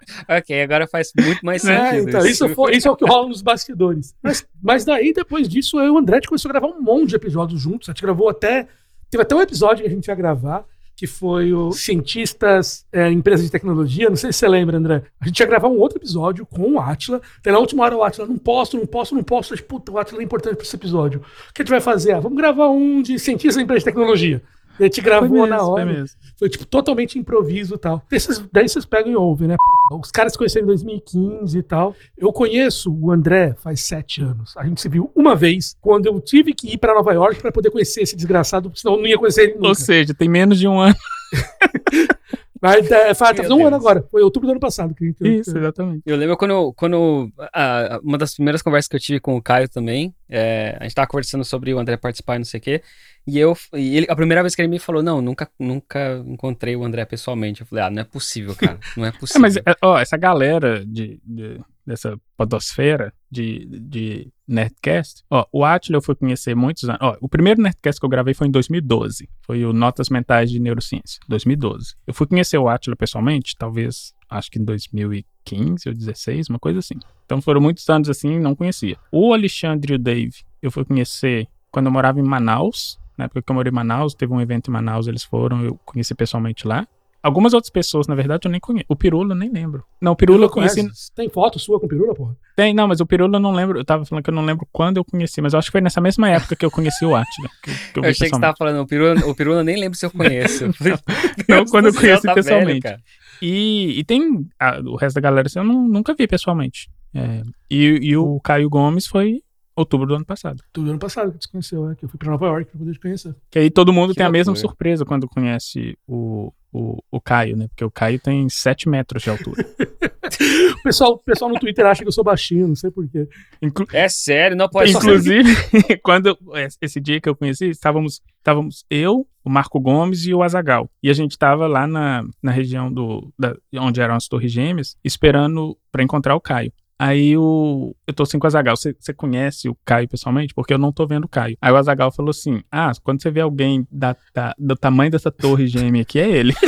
ok, 0.28 0.62
agora 0.62 0.88
faz 0.88 1.12
muito 1.18 1.46
mais 1.46 1.64
é, 1.66 1.92
sentido. 1.92 2.08
É, 2.08 2.10
então, 2.10 2.26
isso, 2.26 2.50
foi, 2.50 2.76
isso 2.76 2.88
é 2.88 2.92
o 2.92 2.96
que 2.96 3.06
rola 3.06 3.28
nos 3.28 3.42
bastidores. 3.42 4.16
Mas, 4.22 4.46
mas 4.62 4.86
daí, 4.86 5.14
depois 5.14 5.48
disso, 5.48 5.80
eu 5.80 5.86
e 5.86 5.90
o 5.92 5.98
André 5.98 6.20
começou 6.28 6.50
a 6.50 6.54
gravar 6.54 6.68
um 6.68 6.82
monte 6.82 7.10
de 7.10 7.16
episódios 7.16 7.62
juntos. 7.62 7.90
A 7.90 7.92
gente 7.92 8.02
gravou 8.02 8.30
até. 8.30 8.68
Teve 9.10 9.22
até 9.22 9.36
um 9.36 9.42
episódio 9.42 9.84
que 9.84 9.90
a 9.90 9.94
gente 9.94 10.08
ia 10.08 10.16
gravar, 10.16 10.66
que 10.96 11.06
foi 11.06 11.54
o 11.54 11.72
Cientistas 11.72 12.86
é, 12.92 13.12
Empresas 13.12 13.46
de 13.46 13.52
Tecnologia. 13.52 14.10
Não 14.10 14.16
sei 14.16 14.32
se 14.32 14.40
você 14.40 14.48
lembra, 14.48 14.78
André. 14.78 15.04
A 15.22 15.26
gente 15.26 15.40
ia 15.40 15.46
gravar 15.46 15.68
um 15.68 15.78
outro 15.78 16.00
episódio 16.00 16.46
com 16.46 16.74
o 16.74 16.80
Atila. 16.80 17.22
Até 17.38 17.52
na 17.52 17.60
última 17.60 17.84
hora 17.84 17.96
o 17.96 18.04
Atila, 18.04 18.28
não 18.28 18.38
posso, 18.38 18.78
não 18.78 18.86
posso, 18.86 19.14
não 19.14 19.24
posso. 19.24 19.56
Tipo, 19.56 19.80
puta, 19.80 19.92
o 19.92 20.00
Atila 20.00 20.22
é 20.22 20.24
importante 20.24 20.56
para 20.56 20.64
esse 20.64 20.76
episódio. 20.76 21.22
O 21.50 21.54
que 21.54 21.62
a 21.62 21.64
gente 21.64 21.72
vai 21.72 21.82
fazer? 21.82 22.14
Ah, 22.14 22.20
vamos 22.20 22.38
gravar 22.38 22.70
um 22.70 23.02
de 23.02 23.20
Cientistas 23.20 23.62
Empresas 23.62 23.84
de 23.84 23.86
Tecnologia. 23.86 24.42
E 24.80 24.84
a 24.84 24.86
gente 24.86 25.02
gravou 25.02 25.30
mesmo, 25.30 25.48
na 25.48 25.62
hora. 25.62 25.86
Foi, 25.86 26.06
foi, 26.38 26.50
tipo 26.50 26.66
totalmente 26.66 27.18
improviso 27.18 27.76
e 27.76 27.78
tal. 27.78 28.06
Esses, 28.12 28.44
daí 28.52 28.68
vocês 28.68 28.86
pegam 28.86 29.12
e 29.12 29.16
ouvem, 29.16 29.48
né? 29.48 29.56
Os 29.92 30.12
caras 30.12 30.34
se 30.34 30.38
conheceram 30.38 30.66
em 30.66 30.68
2015 30.68 31.58
e 31.58 31.64
tal. 31.64 31.96
Eu 32.18 32.32
conheço 32.32 32.92
o 32.94 33.12
André 33.12 33.56
faz 33.62 33.82
sete 33.82 34.22
anos. 34.22 34.56
A 34.58 34.66
gente 34.66 34.82
se 34.82 34.90
viu 34.90 35.12
uma 35.16 35.36
vez 35.36 35.76
quando 35.82 36.06
eu 36.06 36.20
tive 36.20 36.54
que 36.54 36.74
ir 36.74 36.78
para 36.78 36.94
Nova 36.94 37.14
York 37.14 37.42
para 37.42 37.52
poder 37.52 37.70
conhecer 37.70 38.02
esse 38.02 38.16
desgraçado, 38.16 38.72
senão 38.76 38.96
eu 38.96 39.02
não 39.02 39.08
ia 39.08 39.18
conhecer 39.18 39.44
ele 39.44 39.56
nunca. 39.56 39.68
Ou 39.68 39.76
seja, 39.76 40.14
tem 40.14 40.30
menos 40.30 40.60
de 40.60 40.68
um 40.68 40.80
ano. 40.80 40.96
Mas 42.64 42.90
é, 42.90 43.14
faz 43.14 43.36
tá 43.36 43.54
um 43.54 43.68
ano 43.68 43.76
agora. 43.76 44.08
Foi 44.10 44.22
outubro 44.22 44.48
do 44.48 44.52
ano 44.52 44.60
passado. 44.60 44.96
Que, 44.96 45.14
que 45.14 45.28
Isso, 45.28 45.58
exatamente. 45.58 46.02
Eu 46.06 46.16
lembro 46.16 46.38
quando, 46.38 46.72
quando 46.74 47.30
a, 47.54 48.00
uma 48.02 48.18
das 48.18 48.36
primeiras 48.36 48.62
conversas 48.62 48.88
que 48.88 48.96
eu 48.96 49.00
tive 49.02 49.20
com 49.20 49.36
o 49.36 49.42
Caio 49.42 49.68
também, 49.68 50.16
é, 50.30 50.78
a 50.80 50.84
gente 50.84 50.96
tava 50.96 51.08
conversando 51.08 51.44
sobre 51.44 51.74
o 51.74 51.78
André 51.80 51.98
participar 51.98 52.36
e 52.36 52.40
não 52.40 52.46
sei 52.46 52.62
o 52.62 52.64
quê. 52.64 52.82
E 53.28 53.38
eu, 53.38 53.54
e 53.74 53.98
ele, 53.98 54.08
a 54.10 54.16
primeira 54.16 54.42
vez 54.42 54.56
que 54.56 54.62
ele 54.62 54.70
me 54.70 54.80
falou, 54.80 55.04
não, 55.04 55.22
nunca, 55.22 55.50
nunca 55.60 56.24
encontrei 56.26 56.74
o 56.78 56.86
André 56.86 57.04
pessoalmente. 57.04 57.62
Eu 57.62 57.68
falei, 57.68 57.84
ah, 57.84 57.90
não 57.90 58.02
é 58.02 58.06
possível, 58.06 58.56
cara, 58.56 58.80
não 58.96 59.06
é 59.06 59.12
possível. 59.12 59.40
é, 59.40 59.42
mas, 59.42 59.78
ó, 59.82 60.00
essa 60.00 60.16
galera 60.16 60.86
de, 60.86 61.20
de, 61.22 61.60
dessa 61.86 62.18
podosfera 62.38 63.14
de, 63.30 63.66
de 63.66 64.32
Nerdcast, 64.48 65.24
ó, 65.30 65.46
o 65.52 65.66
Atila 65.66 65.98
eu 65.98 66.02
fui 66.02 66.16
conhecer 66.16 66.56
muitos 66.56 66.84
anos. 66.86 67.00
Ó, 67.02 67.18
o 67.22 67.30
primeiro 67.30 67.62
Nerdcast 67.62 68.00
que 68.00 68.06
eu 68.06 68.10
gravei 68.10 68.34
foi 68.34 68.48
em 68.48 68.52
2012, 68.52 69.30
foi 69.42 69.66
o 69.66 69.74
Notas 69.74 70.10
Mentais 70.10 70.50
de 70.50 70.60
Neurociência, 70.60 71.20
2012. 71.28 71.96
Eu 72.08 72.14
fui 72.14 72.28
conhecer 72.28 72.58
o 72.58 72.68
Atila 72.70 72.96
pessoalmente, 72.96 73.56
talvez, 73.58 74.14
acho 74.30 74.50
que 74.52 74.60
em 74.60 74.64
2015 74.64 75.90
ou 75.90 75.94
2016, 75.94 76.50
uma 76.50 76.60
coisa 76.60 76.80
assim. 76.80 76.96
Então 77.26 77.42
foram 77.42 77.62
muitos 77.62 77.88
anos 77.90 78.10
assim, 78.10 78.40
não 78.40 78.56
conhecia. 78.56 78.98
O 79.12 79.34
Alexandre 79.34 79.94
e 79.94 79.96
o 79.96 80.00
Dave, 80.00 80.44
eu 80.62 80.72
fui 80.72 80.86
conhecer 80.86 81.48
quando 81.72 81.88
eu 81.88 81.92
morava 81.92 82.20
em 82.20 82.24
Manaus, 82.24 83.00
na 83.18 83.26
época 83.26 83.42
que 83.42 83.52
eu 83.52 83.56
morei 83.56 83.72
em 83.72 83.74
Manaus, 83.74 84.14
teve 84.14 84.34
um 84.34 84.42
evento 84.42 84.70
em 84.70 84.72
Manaus, 84.74 85.08
eles 85.08 85.24
foram, 85.24 85.64
eu 85.64 85.80
conheci 85.86 86.16
pessoalmente 86.16 86.68
lá. 86.68 86.88
Algumas 87.24 87.54
outras 87.54 87.72
pessoas, 87.72 88.06
na 88.06 88.16
verdade, 88.16 88.46
eu 88.46 88.52
nem 88.52 88.60
conheço. 88.60 88.86
O 88.90 88.98
Pirula 88.98 89.32
eu 89.32 89.38
nem 89.38 89.50
lembro. 89.50 89.86
Não, 90.02 90.12
o 90.12 90.16
Pirula, 90.16 90.44
eu 90.46 90.50
conheci. 90.50 90.82
Conhece? 90.82 91.10
Tem 91.16 91.30
foto 91.30 91.58
sua 91.58 91.80
com 91.80 91.86
o 91.86 91.90
Pirula, 91.90 92.14
porra? 92.14 92.36
Tem, 92.54 92.74
não, 92.74 92.86
mas 92.86 93.00
o 93.00 93.06
Pirula 93.06 93.38
eu 93.38 93.40
não 93.40 93.54
lembro. 93.54 93.80
Eu 93.80 93.86
tava 93.86 94.06
falando 94.06 94.26
que 94.26 94.30
eu 94.30 94.34
não 94.34 94.44
lembro 94.44 94.68
quando 94.74 94.98
eu 94.98 95.06
conheci, 95.06 95.42
mas 95.42 95.54
eu 95.54 95.60
acho 95.60 95.70
que 95.70 95.72
foi 95.72 95.80
nessa 95.80 96.02
mesma 96.02 96.30
época 96.30 96.54
que 96.54 96.66
eu 96.66 96.70
conheci 96.70 97.06
o 97.06 97.16
Atila. 97.16 97.50
Que, 97.64 97.72
que 97.94 98.00
eu, 98.00 98.04
eu 98.04 98.10
achei 98.10 98.30
que 98.30 98.36
você 98.36 98.42
tava 98.42 98.58
falando, 98.58 98.82
o 98.82 98.86
Pirula, 98.86 99.26
o 99.26 99.34
Pirula 99.34 99.62
eu 99.62 99.64
nem 99.64 99.80
lembro 99.80 99.98
se 99.98 100.06
eu 100.06 100.12
conheço. 100.12 100.66
não, 101.48 101.58
não 101.58 101.66
quando 101.66 101.86
eu 101.86 101.94
conheci 101.94 102.24
tá 102.24 102.34
pessoalmente. 102.34 102.82
Velho, 102.82 103.02
e, 103.42 104.00
e 104.00 104.04
tem 104.04 104.46
a, 104.60 104.80
o 104.82 104.98
resto 104.98 105.16
da 105.16 105.22
galera 105.22 105.48
assim, 105.48 105.60
eu 105.60 105.66
não, 105.66 105.88
nunca 105.88 106.14
vi 106.14 106.28
pessoalmente. 106.28 106.90
É, 107.16 107.42
e, 107.70 108.00
e 108.02 108.18
o 108.18 108.38
Caio 108.42 108.70
Gomes 108.70 109.08
foi 109.08 109.42
Outubro 109.76 110.08
do 110.08 110.16
ano 110.16 110.26
passado. 110.26 110.62
Outubro 110.68 110.90
do 110.90 110.92
ano 110.92 111.00
passado 111.00 111.32
que 111.32 111.44
você 111.44 111.52
conheceu, 111.52 111.90
é, 111.90 111.96
que 111.96 112.06
eu 112.06 112.10
fui 112.10 112.20
pra 112.20 112.30
Nova 112.30 112.46
York 112.46 112.70
pra 112.70 112.80
poder 112.80 112.94
te 112.94 113.00
conhecer. 113.00 113.36
Que 113.50 113.60
aí 113.60 113.72
todo 113.72 113.92
mundo 113.92 114.12
que 114.12 114.18
tem 114.18 114.26
a 114.26 114.32
mesma 114.32 114.56
surpresa 114.56 115.04
quando 115.04 115.28
conhece 115.28 115.98
o, 116.08 116.54
o, 116.72 116.98
o 117.12 117.22
Caio, 117.22 117.56
né? 117.56 117.68
Porque 117.68 117.84
o 117.84 117.92
Caio 117.92 118.20
tem 118.20 118.48
7 118.50 118.90
metros 118.90 119.24
de 119.24 119.30
altura. 119.30 119.66
o, 120.80 120.84
pessoal, 120.84 121.12
o 121.14 121.18
pessoal 121.18 121.52
no 121.52 121.60
Twitter 121.60 121.86
acha 121.86 122.02
que 122.02 122.08
eu 122.08 122.12
sou 122.12 122.24
baixinho, 122.24 122.68
não 122.68 122.76
sei 122.76 122.92
porquê. 122.92 123.28
Inclu 123.62 123.88
é 123.94 124.08
sério, 124.10 124.56
não 124.56 124.70
pode 124.70 124.92
Inclusive, 124.92 125.56
quando 126.04 126.38
esse 126.82 127.00
dia 127.00 127.20
que 127.20 127.30
eu 127.30 127.36
conheci, 127.36 127.70
estávamos, 127.70 128.22
estávamos 128.38 128.86
eu, 128.90 129.28
o 129.44 129.50
Marco 129.50 129.80
Gomes 129.80 130.26
e 130.26 130.34
o 130.34 130.42
Azagal. 130.42 130.90
E 131.02 131.10
a 131.10 131.14
gente 131.14 131.32
estava 131.32 131.68
lá 131.68 131.86
na, 131.86 132.24
na 132.42 132.52
região 132.52 132.92
do, 132.92 133.32
da, 133.38 133.56
onde 133.76 134.02
eram 134.02 134.16
as 134.16 134.28
Torres 134.28 134.52
Gêmeas, 134.52 134.98
esperando 135.04 135.78
para 135.92 136.04
encontrar 136.04 136.36
o 136.36 136.42
Caio. 136.42 136.72
Aí 137.06 137.36
o, 137.36 137.94
eu 138.08 138.14
tô 138.14 138.24
assim 138.24 138.40
com 138.40 138.46
o 138.46 138.48
Azagal, 138.48 138.78
você, 138.78 138.96
você 138.98 139.14
conhece 139.14 139.68
o 139.68 139.76
Caio 139.84 140.08
pessoalmente? 140.08 140.54
Porque 140.54 140.74
eu 140.74 140.78
não 140.78 140.94
tô 140.94 141.06
vendo 141.06 141.26
o 141.26 141.28
Caio. 141.28 141.58
Aí 141.62 141.70
o 141.70 141.76
Azagal 141.76 142.14
falou 142.14 142.30
assim: 142.30 142.64
Ah, 142.72 142.94
quando 143.04 143.22
você 143.22 143.30
vê 143.30 143.42
alguém 143.42 143.86
da, 143.92 144.16
da, 144.34 144.56
do 144.58 144.74
tamanho 144.74 145.12
dessa 145.12 145.30
torre 145.30 145.68
gêmea 145.68 146.04
aqui, 146.04 146.18
é 146.18 146.30
ele. 146.30 146.54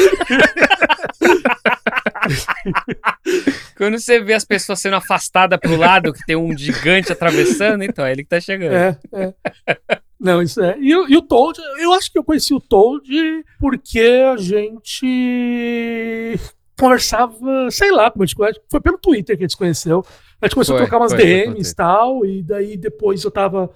Quando 3.78 3.98
você 3.98 4.22
vê 4.22 4.34
as 4.34 4.44
pessoas 4.44 4.82
sendo 4.82 4.98
afastadas 4.98 5.58
pro 5.58 5.78
lado, 5.78 6.12
que 6.12 6.26
tem 6.26 6.36
um 6.36 6.58
gigante 6.58 7.14
atravessando, 7.14 7.86
então 7.86 8.06
é 8.06 8.12
ele 8.12 8.24
que 8.24 8.30
tá 8.30 8.42
chegando. 8.42 8.74
É, 8.74 9.00
é. 9.14 9.34
Não, 10.20 10.42
isso 10.42 10.62
é. 10.62 10.78
E, 10.82 10.90
e, 10.90 11.16
o 11.16 11.22
Toad, 11.22 11.58
eu 11.78 11.94
acho 11.94 12.12
que 12.12 12.20
eu 12.20 12.26
conheci 12.26 12.54
o 12.54 12.60
Toad 12.60 13.10
porque 13.58 14.22
a 14.34 14.36
gente 14.36 16.38
conversava, 16.80 17.36
sei 17.72 17.92
lá 17.92 18.12
como 18.12 18.24
a 18.24 18.26
gente 18.26 18.36
conhece, 18.36 18.60
foi 18.70 18.82
pelo 18.82 18.98
Twitter 18.98 19.38
que 19.38 19.44
a 19.44 19.46
gente 19.46 19.52
se 19.52 19.58
conheceu. 19.58 20.06
A 20.42 20.46
gente 20.46 20.56
começou 20.56 20.76
foi, 20.76 20.84
a 20.84 20.88
trocar 20.88 21.02
umas 21.02 21.14
foi, 21.14 21.24
DMs 21.24 21.72
e 21.72 21.76
tal, 21.76 22.26
e 22.26 22.44
daí 22.44 22.78
depois 22.78 23.24
eu 23.24 23.32
tava 23.32 23.70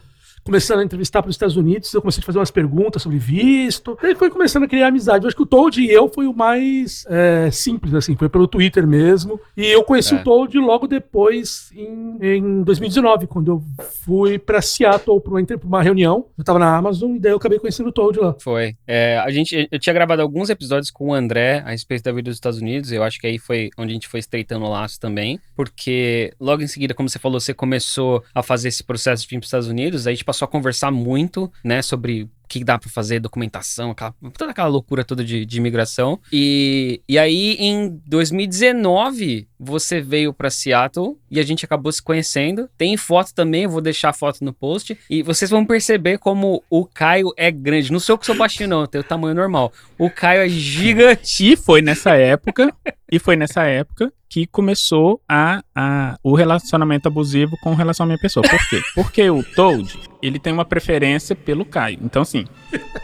começando 0.49 0.79
a 0.79 0.83
entrevistar 0.83 1.21
para 1.21 1.29
os 1.29 1.35
Estados 1.35 1.55
Unidos, 1.55 1.93
eu 1.93 2.01
comecei 2.01 2.23
a 2.23 2.25
fazer 2.25 2.39
umas 2.39 2.49
perguntas 2.49 3.03
sobre 3.03 3.19
visto. 3.19 3.95
Daí 4.01 4.15
foi 4.15 4.31
começando 4.31 4.63
a 4.63 4.67
criar 4.67 4.87
amizade. 4.87 5.23
Eu 5.23 5.27
acho 5.27 5.35
que 5.35 5.43
o 5.43 5.45
Toad 5.45 5.79
e 5.79 5.91
eu 5.91 6.09
foi 6.09 6.25
o 6.25 6.33
mais 6.33 7.05
é, 7.07 7.51
simples, 7.51 7.93
assim, 7.93 8.15
foi 8.15 8.27
pelo 8.27 8.47
Twitter 8.47 8.87
mesmo. 8.87 9.39
E 9.55 9.67
eu 9.67 9.83
conheci 9.83 10.15
é. 10.15 10.17
o 10.17 10.23
Toad 10.23 10.57
logo 10.57 10.87
depois, 10.87 11.71
em, 11.75 12.17
em 12.19 12.63
2019, 12.63 13.27
quando 13.27 13.51
eu 13.51 13.63
fui 14.03 14.39
para 14.39 14.59
Seattle 14.59 15.21
para 15.21 15.31
uma, 15.31 15.45
uma, 15.63 15.83
reunião. 15.83 16.25
Eu 16.35 16.41
estava 16.41 16.57
na 16.57 16.75
Amazon 16.75 17.15
e 17.15 17.19
daí 17.19 17.31
eu 17.31 17.37
acabei 17.37 17.59
conhecendo 17.59 17.89
o 17.89 17.91
Toad 17.91 18.19
lá. 18.19 18.35
Foi. 18.39 18.75
É, 18.87 19.19
a 19.19 19.29
gente, 19.29 19.67
eu 19.71 19.77
tinha 19.77 19.93
gravado 19.93 20.23
alguns 20.23 20.49
episódios 20.49 20.89
com 20.89 21.09
o 21.09 21.13
André 21.13 21.61
a 21.63 21.69
respeito 21.69 22.03
da 22.03 22.11
vida 22.11 22.31
dos 22.31 22.37
Estados 22.37 22.59
Unidos. 22.59 22.91
Eu 22.91 23.03
acho 23.03 23.19
que 23.19 23.27
aí 23.27 23.37
foi 23.37 23.69
onde 23.77 23.91
a 23.91 23.93
gente 23.93 24.07
foi 24.07 24.19
estreitando 24.19 24.65
o 24.65 24.69
laço 24.69 24.99
também, 24.99 25.39
porque 25.55 26.33
logo 26.39 26.63
em 26.63 26.67
seguida, 26.67 26.95
como 26.95 27.07
você 27.07 27.19
falou, 27.19 27.39
você 27.39 27.53
começou 27.53 28.23
a 28.33 28.41
fazer 28.41 28.69
esse 28.69 28.83
processo 28.83 29.21
de 29.21 29.29
vir 29.29 29.37
para 29.37 29.43
os 29.43 29.47
Estados 29.47 29.67
Unidos, 29.67 30.07
aí 30.07 30.13
a 30.13 30.15
gente 30.15 30.25
passou 30.25 30.38
a 30.45 30.47
conversar 30.47 30.91
muito, 30.91 31.51
né, 31.63 31.81
sobre 31.81 32.29
que 32.49 32.63
dá 32.63 32.79
para 32.79 32.89
fazer, 32.89 33.19
documentação, 33.19 33.91
aquela, 33.91 34.13
toda 34.35 34.51
aquela 34.51 34.67
loucura 34.67 35.05
toda 35.05 35.23
de, 35.23 35.45
de 35.45 35.57
imigração. 35.57 36.19
E, 36.33 36.99
e 37.07 37.17
aí, 37.19 37.55
em 37.59 38.01
2019, 38.07 39.47
você 39.59 40.01
veio 40.01 40.33
para 40.33 40.49
Seattle 40.49 41.15
e 41.29 41.39
a 41.39 41.43
gente 41.43 41.63
acabou 41.63 41.91
se 41.91 42.01
conhecendo. 42.01 42.67
Tem 42.75 42.97
foto 42.97 43.33
também, 43.35 43.63
eu 43.63 43.69
vou 43.69 43.81
deixar 43.81 44.09
a 44.09 44.13
foto 44.13 44.43
no 44.43 44.51
post. 44.51 44.97
E 45.07 45.21
vocês 45.21 45.51
vão 45.51 45.63
perceber 45.63 46.17
como 46.17 46.63
o 46.69 46.85
Caio 46.85 47.31
é 47.37 47.51
grande. 47.51 47.91
Não 47.91 47.99
sou 47.99 48.17
que 48.17 48.25
sou 48.25 48.35
baixinho, 48.35 48.67
não, 48.67 48.87
tem 48.87 48.99
o 48.99 49.03
tamanho 49.03 49.35
normal. 49.35 49.71
O 49.97 50.09
Caio 50.09 50.41
é 50.41 50.49
gigante. 50.49 51.51
E 51.51 51.55
foi 51.55 51.83
nessa 51.83 52.15
época, 52.15 52.73
e 53.11 53.19
foi 53.19 53.35
nessa 53.35 53.63
época 53.63 54.11
que 54.29 54.45
começou 54.45 55.19
a, 55.27 55.63
a, 55.75 56.17
o 56.23 56.35
relacionamento 56.35 57.07
abusivo 57.07 57.57
com 57.61 57.73
relação 57.73 58.03
à 58.03 58.07
minha 58.07 58.19
pessoa. 58.19 58.47
Por 58.47 58.69
quê? 58.69 58.81
Porque 58.93 59.27
o 59.29 59.43
Toad, 59.43 59.99
ele 60.21 60.37
tem 60.37 60.53
uma 60.53 60.63
preferência 60.63 61.35
pelo 61.35 61.65
Caio. 61.65 61.97
Então, 62.01 62.21
assim, 62.21 62.38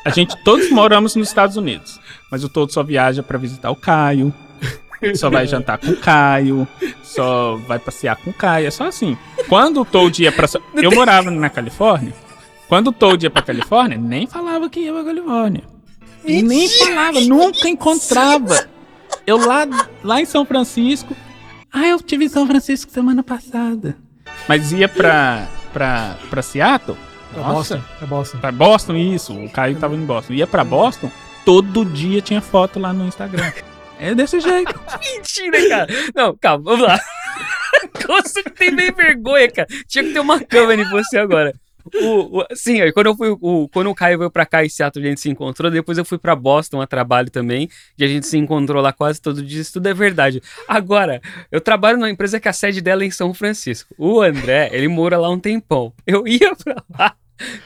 a 0.04 0.10
gente 0.10 0.36
todos 0.44 0.70
moramos 0.70 1.16
nos 1.16 1.28
Estados 1.28 1.58
Unidos, 1.58 2.00
mas 2.32 2.44
o 2.44 2.50
Toad 2.50 2.72
só 2.72 2.84
viaja 2.84 3.24
para 3.24 3.38
visitar 3.38 3.72
o 3.72 3.76
Caio, 3.76 4.34
só 5.16 5.30
vai 5.30 5.48
jantar 5.48 5.78
com 5.78 5.92
o 5.92 5.98
Caio, 5.98 6.68
só 7.04 7.56
vai 7.68 7.80
passear 7.80 8.16
com 8.16 8.30
o 8.30 8.34
Caio. 8.34 8.68
É 8.68 8.72
só 8.72 8.88
assim. 8.88 9.18
Quando 9.48 9.82
o 9.82 9.86
Toad 9.86 10.24
ia 10.24 10.32
pra. 10.32 10.48
Eu 10.74 10.92
morava 10.92 11.30
na 11.32 11.50
Califórnia. 11.50 12.14
Quando 12.68 12.88
o 12.88 12.94
Toad 12.94 13.26
ia 13.26 13.30
pra 13.30 13.42
Califórnia, 13.42 13.98
nem 13.98 14.26
falava 14.26 14.70
que 14.70 14.80
ia 14.80 14.94
pra 14.94 15.04
Califórnia. 15.04 15.64
Mentira. 16.24 16.48
Nem 16.48 16.70
falava, 16.70 17.20
nunca 17.22 17.70
encontrava. 17.70 18.68
Eu 19.28 19.38
lá, 19.38 19.68
lá 20.04 20.22
em 20.22 20.26
São 20.26 20.46
Francisco. 20.46 21.16
Ah, 21.72 21.88
eu 21.88 22.02
tive 22.02 22.26
em 22.26 22.30
São 22.30 22.48
Francisco 22.48 22.92
semana 22.92 23.24
passada. 23.24 23.96
Mas 24.48 24.72
ia 24.72 24.88
pra, 24.88 25.48
pra, 25.72 26.18
pra 26.30 26.42
Seattle. 26.42 26.98
Boston. 27.34 27.82
Pra 27.98 28.08
Boston. 28.08 28.38
Pra 28.40 28.52
Boston, 28.52 28.96
isso. 28.96 29.34
O 29.34 29.50
Caio 29.50 29.78
tava 29.78 29.96
em 29.96 30.06
Boston. 30.06 30.34
Ia 30.34 30.48
pra 30.48 30.64
Boston, 30.64 31.12
todo 31.44 31.86
dia 31.86 32.22
tinha 32.22 32.42
foto 32.42 32.80
lá 32.80 32.94
no 32.94 33.08
Instagram. 33.08 33.52
É 34.00 34.14
desse 34.14 34.40
jeito. 34.40 34.74
Mentira, 35.04 35.70
cara. 35.70 35.94
Não, 36.14 36.36
calma, 36.36 36.64
vamos 36.64 36.88
lá. 36.88 37.00
Você 38.24 38.44
tem 38.44 38.76
bem 38.76 38.92
vergonha, 38.92 39.50
cara. 39.50 39.68
Tinha 39.88 40.04
que 40.04 40.14
ter 40.14 40.20
uma 40.20 40.40
câmera 40.40 40.82
em 40.82 40.90
você 40.90 41.18
agora. 41.18 41.54
O, 41.94 42.40
o, 42.40 42.46
sim, 42.56 42.80
quando 42.94 43.08
eu 43.08 43.16
fui, 43.16 43.30
o, 43.40 43.70
quando 43.70 43.90
o 43.90 43.96
Caio 43.96 44.18
veio 44.18 44.32
pra 44.32 44.46
cá 44.46 44.64
e 44.64 44.70
Seattle 44.70 45.06
a 45.06 45.10
gente 45.10 45.22
se 45.22 45.30
encontrou, 45.30 45.70
depois 45.70 45.98
eu 45.98 46.06
fui 46.06 46.18
pra 46.18 46.36
Boston 46.36 46.82
a 46.82 46.88
trabalho 46.88 47.30
também, 47.30 47.70
e 47.98 48.04
a 48.04 48.08
gente 48.08 48.26
se 48.26 48.38
encontrou 48.38 48.82
lá 48.82 48.92
quase 48.92 49.22
todo 49.22 49.44
dia, 49.44 49.62
isso 49.62 49.74
tudo 49.74 49.88
é 49.88 49.94
verdade. 49.94 50.42
Agora, 50.68 51.22
eu 51.52 51.62
trabalho 51.62 51.98
numa 51.98 52.10
empresa 52.10 52.40
que 52.40 52.48
a 52.48 52.54
sede 52.54 52.82
dela 52.82 53.04
é 53.04 53.08
em 53.08 53.12
São 53.12 53.34
Francisco. 53.34 53.94
O 53.98 54.22
André, 54.22 54.70
ele 54.72 54.88
mora 54.88 55.18
lá 55.18 55.30
um 55.30 55.40
tempão. 55.40 55.94
Eu 56.06 56.28
ia 56.28 56.56
pra 56.56 56.84
lá, 56.98 57.16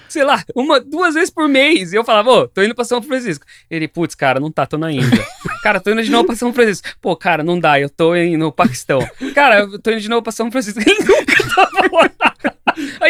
sei 0.08 0.24
lá, 0.24 0.44
uma, 0.56 0.80
duas 0.80 1.14
vezes 1.14 1.30
por 1.30 1.48
mês. 1.48 1.94
E 1.94 1.96
eu 1.96 2.04
falava, 2.04 2.30
ô, 2.30 2.48
tô 2.48 2.64
indo 2.64 2.76
pra 2.76 2.84
São 2.84 3.02
Francisco. 3.02 3.46
Ele, 3.70 3.88
putz, 3.88 4.16
cara, 4.16 4.40
não 4.40 4.52
tá, 4.52 4.66
tô 4.66 4.78
na 4.78 4.92
Índia. 4.92 5.26
cara, 5.62 5.80
tô 5.80 5.92
indo 5.92 6.04
de 6.04 6.12
novo 6.12 6.26
pra 6.26 6.36
São 6.36 6.54
Francisco. 6.54 6.88
Pô, 7.02 7.16
cara, 7.16 7.44
não 7.44 7.60
dá, 7.60 7.80
eu 7.80 7.90
tô 7.90 8.16
indo 8.16 8.38
no 8.38 8.52
Paquistão. 8.52 9.00
Cara, 9.34 9.60
eu 9.62 9.80
tô 9.80 9.92
indo 9.92 10.02
de 10.02 10.10
novo 10.10 10.24
pra 10.24 10.32
São 10.32 10.52
Francisco. 10.52 10.80
Ele 10.80 11.00
nunca 11.00 11.56
tava 11.56 11.90
lá. 11.92 12.12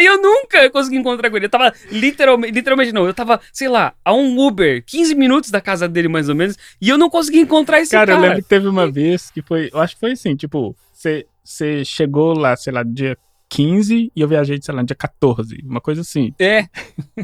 Aí 0.00 0.06
eu 0.06 0.20
nunca 0.20 0.70
consegui 0.70 0.96
encontrar 0.96 1.28
com 1.28 1.36
ele. 1.36 1.44
Eu 1.44 1.50
tava 1.50 1.74
literalmente, 1.92 2.54
literalmente 2.54 2.90
não, 2.90 3.06
eu 3.06 3.12
tava, 3.12 3.38
sei 3.52 3.68
lá, 3.68 3.92
a 4.02 4.14
um 4.14 4.38
Uber, 4.40 4.82
15 4.86 5.14
minutos 5.14 5.50
da 5.50 5.60
casa 5.60 5.86
dele 5.86 6.08
mais 6.08 6.30
ou 6.30 6.34
menos, 6.34 6.56
e 6.80 6.88
eu 6.88 6.96
não 6.96 7.10
consegui 7.10 7.40
encontrar 7.40 7.80
esse 7.80 7.90
cara. 7.90 8.06
Cara, 8.06 8.18
eu 8.18 8.22
lembro 8.22 8.42
que 8.42 8.48
teve 8.48 8.66
uma 8.66 8.90
vez 8.90 9.30
que 9.30 9.42
foi, 9.42 9.68
eu 9.70 9.78
acho 9.78 9.94
que 9.94 10.00
foi 10.00 10.12
assim, 10.12 10.34
tipo, 10.34 10.74
você 11.44 11.84
chegou 11.84 12.32
lá, 12.32 12.56
sei 12.56 12.72
lá, 12.72 12.82
dia 12.82 13.14
15 13.50 14.10
e 14.16 14.20
eu 14.20 14.26
viajei, 14.26 14.58
sei 14.62 14.74
lá, 14.74 14.82
dia 14.82 14.96
14. 14.96 15.62
Uma 15.66 15.82
coisa 15.82 16.00
assim. 16.00 16.32
É. 16.38 16.66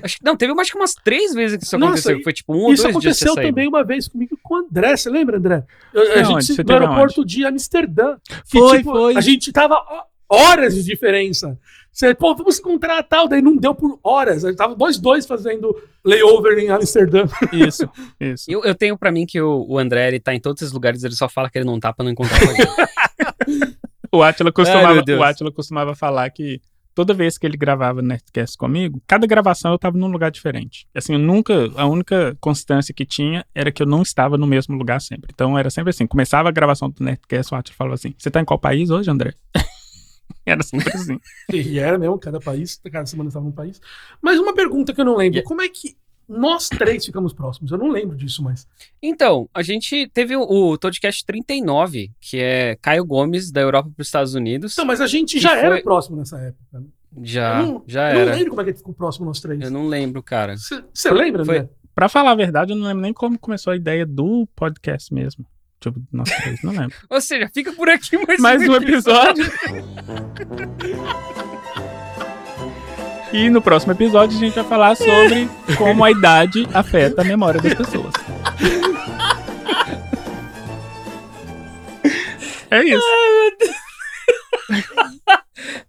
Acho 0.03 0.19
que, 0.19 0.25
não, 0.25 0.37
teve 0.37 0.53
acho 0.61 0.73
que 0.73 0.77
umas 0.77 0.93
três 0.93 1.33
vezes 1.33 1.57
que 1.57 1.65
isso 1.65 1.79
Nossa, 1.79 1.93
aconteceu. 1.93 2.23
Foi 2.23 2.33
tipo 2.35 2.53
um 2.53 2.59
ou 2.59 2.67
dois 2.67 2.81
dias. 2.81 2.91
Isso 2.91 2.99
aconteceu 3.31 3.35
também 3.37 3.67
uma 3.67 3.85
vez 3.85 4.07
comigo 4.07 4.39
com 4.43 4.55
o 4.55 4.59
André. 4.59 4.95
Você 4.97 5.09
lembra, 5.09 5.39
André? 5.39 5.65
Eu, 5.95 6.13
a 6.13 6.23
gente 6.25 6.63
no 6.63 6.73
aeroporto 6.73 7.23
onde? 7.23 7.37
de 7.37 7.47
Amsterdã. 7.47 8.17
Que, 8.51 8.59
foi, 8.59 8.79
tipo, 8.79 8.93
foi. 8.93 9.17
A 9.17 9.21
gente 9.23 9.51
tava 9.51 9.83
horas 10.29 10.75
de 10.75 10.83
diferença. 10.83 11.59
Você, 11.97 12.15
pô, 12.15 12.35
vamos 12.35 12.59
encontrar 12.59 13.03
tal, 13.05 13.27
daí 13.27 13.41
não 13.41 13.57
deu 13.57 13.75
por 13.75 13.99
horas. 14.03 14.45
A 14.45 14.51
gente 14.51 14.59
tava 14.59 14.77
nós 14.77 14.99
dois 14.99 15.25
fazendo 15.25 15.75
layover 16.05 16.59
em 16.59 16.69
Amsterdã. 16.69 17.25
Isso, 17.51 17.89
isso. 18.21 18.45
Eu, 18.51 18.63
eu 18.65 18.75
tenho 18.75 18.99
para 18.99 19.11
mim 19.11 19.25
que 19.25 19.41
o, 19.41 19.65
o 19.67 19.79
André, 19.79 20.09
ele 20.09 20.21
tá 20.21 20.35
em 20.35 20.39
todos 20.39 20.61
esses 20.61 20.75
lugares, 20.75 21.05
ele 21.05 21.17
só 21.17 21.27
fala 21.27 21.49
que 21.49 21.57
ele 21.57 21.65
não 21.65 21.81
tá 21.81 21.95
pra 21.95 22.05
não 22.05 22.13
encontrar 22.13 22.39
com 22.39 22.51
a 22.51 22.55
gente. 22.55 23.77
O 24.13 24.23
Atila 24.23 24.53
costumava, 24.53 25.03
Ai, 25.07 25.15
o 25.15 25.23
Atila 25.23 25.53
costumava 25.53 25.95
falar 25.95 26.31
que 26.31 26.61
toda 26.95 27.13
vez 27.13 27.37
que 27.37 27.45
ele 27.45 27.57
gravava 27.57 28.01
Nerdcast 28.01 28.57
comigo, 28.57 29.03
cada 29.07 29.27
gravação 29.27 29.73
eu 29.73 29.79
tava 29.79 29.99
num 29.99 30.07
lugar 30.07 30.31
diferente. 30.31 30.87
Assim, 30.95 31.15
eu 31.15 31.19
nunca, 31.19 31.71
a 31.75 31.87
única 31.87 32.37
constância 32.41 32.95
que 32.95 33.05
tinha 33.05 33.45
era 33.55 33.71
que 33.71 33.83
eu 33.83 33.87
não 33.87 34.01
estava 34.03 34.39
no 34.39 34.47
mesmo 34.47 34.77
lugar 34.77 35.01
sempre. 35.01 35.31
Então 35.35 35.59
era 35.59 35.69
sempre 35.71 35.91
assim, 35.91 36.07
começava 36.07 36.49
a 36.49 36.53
gravação 36.53 36.89
do 36.89 37.05
Nerdcast, 37.05 37.53
o 37.53 37.57
Atila 37.59 37.77
falava 37.77 37.95
assim: 37.95 38.15
"Você 38.17 38.31
tá 38.31 38.41
em 38.41 38.45
qual 38.45 38.59
país 38.61 38.91
hoje, 38.91 39.11
André?" 39.11 39.35
era 40.51 40.63
sempre 40.63 40.93
assim. 40.95 41.21
e 41.53 41.79
era 41.79 41.99
mesmo, 41.99 42.19
cada 42.19 42.41
país, 42.41 42.81
cada 42.91 43.07
semana 43.07 43.29
estava 43.29 43.45
num 43.45 43.53
país. 43.53 43.81
Mas 44.23 44.39
uma 44.39 44.55
pergunta 44.55 44.95
que 44.95 45.01
eu 45.01 45.05
não 45.05 45.17
lembro, 45.17 45.39
yeah. 45.39 45.49
como 45.49 45.61
é 45.61 45.69
que 45.69 45.97
nós 46.29 46.69
três 46.69 47.07
ficamos 47.07 47.33
próximos. 47.33 47.71
Eu 47.71 47.79
não 47.79 47.89
lembro 47.89 48.17
disso 48.17 48.43
mais. 48.43 48.67
Então, 49.01 49.49
a 49.55 49.63
gente 49.63 50.09
teve 50.13 50.37
o, 50.37 50.43
o 50.43 50.79
podcast 50.79 51.25
39, 51.25 52.11
que 52.21 52.39
é 52.41 52.77
Caio 52.83 53.05
Gomes, 53.05 53.53
da 53.53 53.61
Europa 53.61 53.91
para 53.95 54.03
os 54.03 54.09
Estados 54.09 54.35
Unidos. 54.35 54.73
Então, 54.73 54.85
mas 54.85 55.01
a 55.01 55.07
gente 55.07 55.39
já 55.39 55.51
foi... 55.51 55.59
era 55.59 55.83
próximo 55.83 56.17
nessa 56.17 56.39
época. 56.39 56.81
Né? 56.81 56.87
Já, 57.23 57.63
não, 57.63 57.85
já 57.87 58.13
eu 58.13 58.21
era. 58.21 58.21
Eu 58.21 58.27
não 58.27 58.35
lembro 58.35 58.51
como 58.51 58.61
é 58.61 58.65
que 58.65 58.73
ficou 58.75 58.93
próximo 58.93 59.27
nós 59.27 59.41
três. 59.41 59.61
Eu 59.61 59.71
não 59.71 59.87
lembro, 59.87 60.23
cara. 60.23 60.57
Você 60.57 61.11
lembra, 61.11 61.45
foi... 61.45 61.61
né? 61.61 61.69
Pra 61.95 62.09
falar 62.09 62.33
a 62.33 62.35
verdade, 62.35 62.73
eu 62.73 62.77
não 62.77 62.87
lembro 62.87 63.03
nem 63.03 63.13
como 63.13 63.39
começou 63.39 63.73
a 63.73 63.77
ideia 63.77 64.05
do 64.05 64.47
podcast 64.55 65.15
mesmo. 65.15 65.47
Tipo, 65.93 66.25
três, 66.25 66.63
não 66.63 66.73
lembro. 66.73 66.97
Ou 67.09 67.21
seja, 67.21 67.49
fica 67.53 67.73
por 67.73 67.89
aqui 67.89 68.17
mais, 68.19 68.41
mais 68.41 68.69
um 68.69 68.75
episódio. 68.75 69.51
E 73.33 73.51
no 73.51 73.61
próximo 73.63 73.93
episódio 73.93 74.37
a 74.37 74.41
gente 74.41 74.55
vai 74.55 74.65
falar 74.65 74.97
sobre 74.97 75.49
como 75.77 76.05
a 76.05 76.11
idade 76.11 76.67
afeta 76.73 77.23
a 77.23 77.25
memória 77.25 77.61
das 77.61 77.75
pessoas. 77.75 78.13
É 82.69 82.83
isso. 82.83 83.01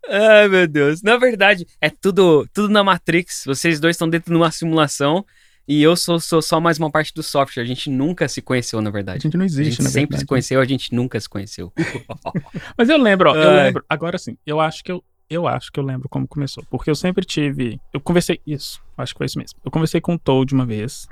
Ai, 0.10 0.48
meu 0.48 0.68
Deus. 0.68 1.02
Na 1.02 1.18
verdade, 1.18 1.66
é 1.82 1.90
tudo, 1.90 2.48
tudo 2.54 2.70
na 2.70 2.84
Matrix. 2.84 3.44
Vocês 3.46 3.80
dois 3.80 3.96
estão 3.96 4.08
dentro 4.08 4.32
de 4.32 4.38
uma 4.38 4.52
simulação. 4.52 5.26
E 5.68 5.84
eu 5.84 5.96
sou, 5.98 6.20
sou 6.20 6.42
só 6.42 6.62
mais 6.62 6.80
uma 6.80 6.90
parte 6.90 7.14
do 7.14 7.22
software. 7.22 7.64
A 7.64 7.66
gente 7.66 7.90
nunca 7.90 8.28
se 8.28 8.42
conheceu, 8.42 8.82
na 8.82 8.90
verdade. 8.90 9.18
A 9.18 9.22
gente 9.22 9.38
não 9.38 9.44
existe, 9.46 9.82
A 9.82 9.84
gente 9.84 9.92
sempre 9.92 10.02
verdade. 10.02 10.20
se 10.22 10.26
conheceu, 10.26 10.62
a 10.62 10.66
gente 10.66 10.96
nunca 10.96 11.20
se 11.20 11.28
conheceu. 11.28 11.74
Mas 12.78 12.88
eu 12.88 12.98
lembro, 12.98 13.32
ó, 13.32 13.36
eu 13.36 13.52
lembro. 13.52 13.84
Agora 13.90 14.18
sim, 14.18 14.38
eu 14.46 14.62
acho 14.62 14.82
que 14.84 14.92
eu, 14.92 15.04
eu 15.30 15.46
acho 15.46 15.70
que 15.72 15.80
eu 15.80 15.84
lembro 15.84 16.08
como 16.08 16.26
começou. 16.28 16.64
Porque 16.70 16.90
eu 16.90 16.96
sempre 16.96 17.26
tive. 17.26 17.82
Eu 17.94 18.00
conversei. 18.00 18.40
Isso, 18.48 18.82
acho 18.98 19.14
que 19.14 19.18
foi 19.18 19.26
isso 19.26 19.38
mesmo. 19.38 19.60
Eu 19.64 19.70
conversei 19.70 20.00
com 20.00 20.14
o 20.14 20.20
Toad 20.20 20.54
uma 20.54 20.66
vez 20.66 21.06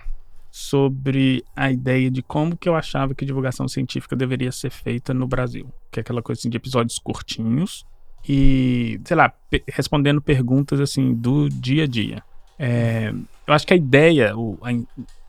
sobre 0.50 1.44
a 1.54 1.70
ideia 1.70 2.10
de 2.10 2.22
como 2.22 2.56
que 2.56 2.70
eu 2.70 2.76
achava 2.76 3.14
que 3.14 3.26
divulgação 3.26 3.68
científica 3.68 4.16
deveria 4.16 4.54
ser 4.54 4.70
feita 4.70 5.14
no 5.14 5.28
Brasil. 5.28 5.70
Que 5.92 6.00
é 6.00 6.02
aquela 6.02 6.22
coisa 6.22 6.40
assim 6.40 6.50
de 6.50 6.56
episódios 6.56 6.98
curtinhos 6.98 7.86
e, 8.28 9.00
sei 9.04 9.18
lá, 9.18 9.30
pe 9.50 9.62
respondendo 9.68 10.22
perguntas 10.22 10.80
assim 10.80 11.14
do 11.14 11.50
dia 11.50 11.84
a 11.84 11.88
dia. 11.88 12.24
É, 12.58 13.14
eu 13.48 13.54
acho 13.54 13.66
que 13.66 13.74
a 13.74 13.78
ideia, 13.78 14.36
o, 14.38 14.58
a, 14.62 14.70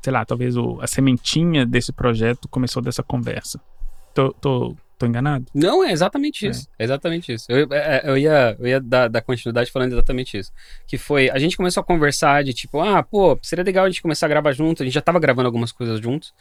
sei 0.03 0.13
lá, 0.13 0.25
talvez 0.25 0.57
o, 0.57 0.79
a 0.81 0.87
sementinha 0.87 1.67
desse 1.67 1.93
projeto 1.93 2.49
começou 2.49 2.83
dessa 2.83 3.03
conversa. 3.03 3.61
Tô, 4.15 4.33
tô, 4.33 4.77
Tô 4.99 5.05
enganado? 5.05 5.45
Não, 5.55 5.85
é 5.85 5.93
exatamente 5.93 6.47
isso. 6.47 6.67
É, 6.79 6.85
exatamente 6.85 7.31
isso. 7.31 7.53
Eu, 7.53 7.69
é, 7.71 7.99
é, 7.99 8.03
eu 8.09 8.17
ia, 8.17 8.57
eu 8.59 8.67
ia 8.67 8.81
dar, 8.81 9.09
dar, 9.09 9.21
continuidade 9.21 9.71
falando 9.71 9.93
exatamente 9.93 10.39
isso. 10.39 10.51
Que 10.87 10.97
foi, 10.97 11.29
a 11.29 11.39
gente 11.39 11.55
começou 11.55 11.83
a 11.83 11.85
conversar 11.85 12.43
de 12.43 12.55
tipo, 12.55 12.81
ah, 12.81 13.03
pô, 13.03 13.39
seria 13.43 13.63
legal 13.63 13.85
a 13.85 13.91
gente 13.91 14.01
começar 14.01 14.25
a 14.25 14.29
gravar 14.29 14.53
junto. 14.53 14.83
A 14.83 14.87
gente 14.87 14.95
já 14.95 15.03
tava 15.03 15.21
gravando 15.21 15.47
algumas 15.49 15.71
coisas 15.71 16.01
juntos. 16.01 16.33